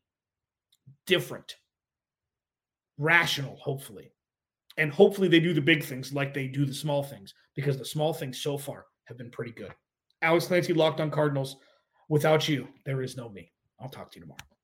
different, 1.05 1.55
rational, 2.97 3.57
hopefully. 3.57 4.11
And 4.77 4.91
hopefully 4.91 5.27
they 5.27 5.39
do 5.39 5.53
the 5.53 5.61
big 5.61 5.83
things 5.83 6.13
like 6.13 6.33
they 6.33 6.47
do 6.47 6.65
the 6.65 6.73
small 6.73 7.01
things 7.01 7.33
because 7.55 7.77
the 7.77 7.85
small 7.85 8.13
things 8.13 8.41
so 8.41 8.57
far 8.57 8.85
have 9.05 9.17
been 9.17 9.31
pretty 9.31 9.51
good. 9.51 9.73
Alex 10.21 10.47
Clancy, 10.47 10.73
Locked 10.73 10.99
on 10.99 11.11
Cardinals. 11.11 11.57
Without 12.09 12.47
you, 12.47 12.67
there 12.85 13.01
is 13.01 13.15
no 13.15 13.29
me. 13.29 13.51
I'll 13.79 13.89
talk 13.89 14.11
to 14.11 14.19
you 14.19 14.21
tomorrow. 14.21 14.54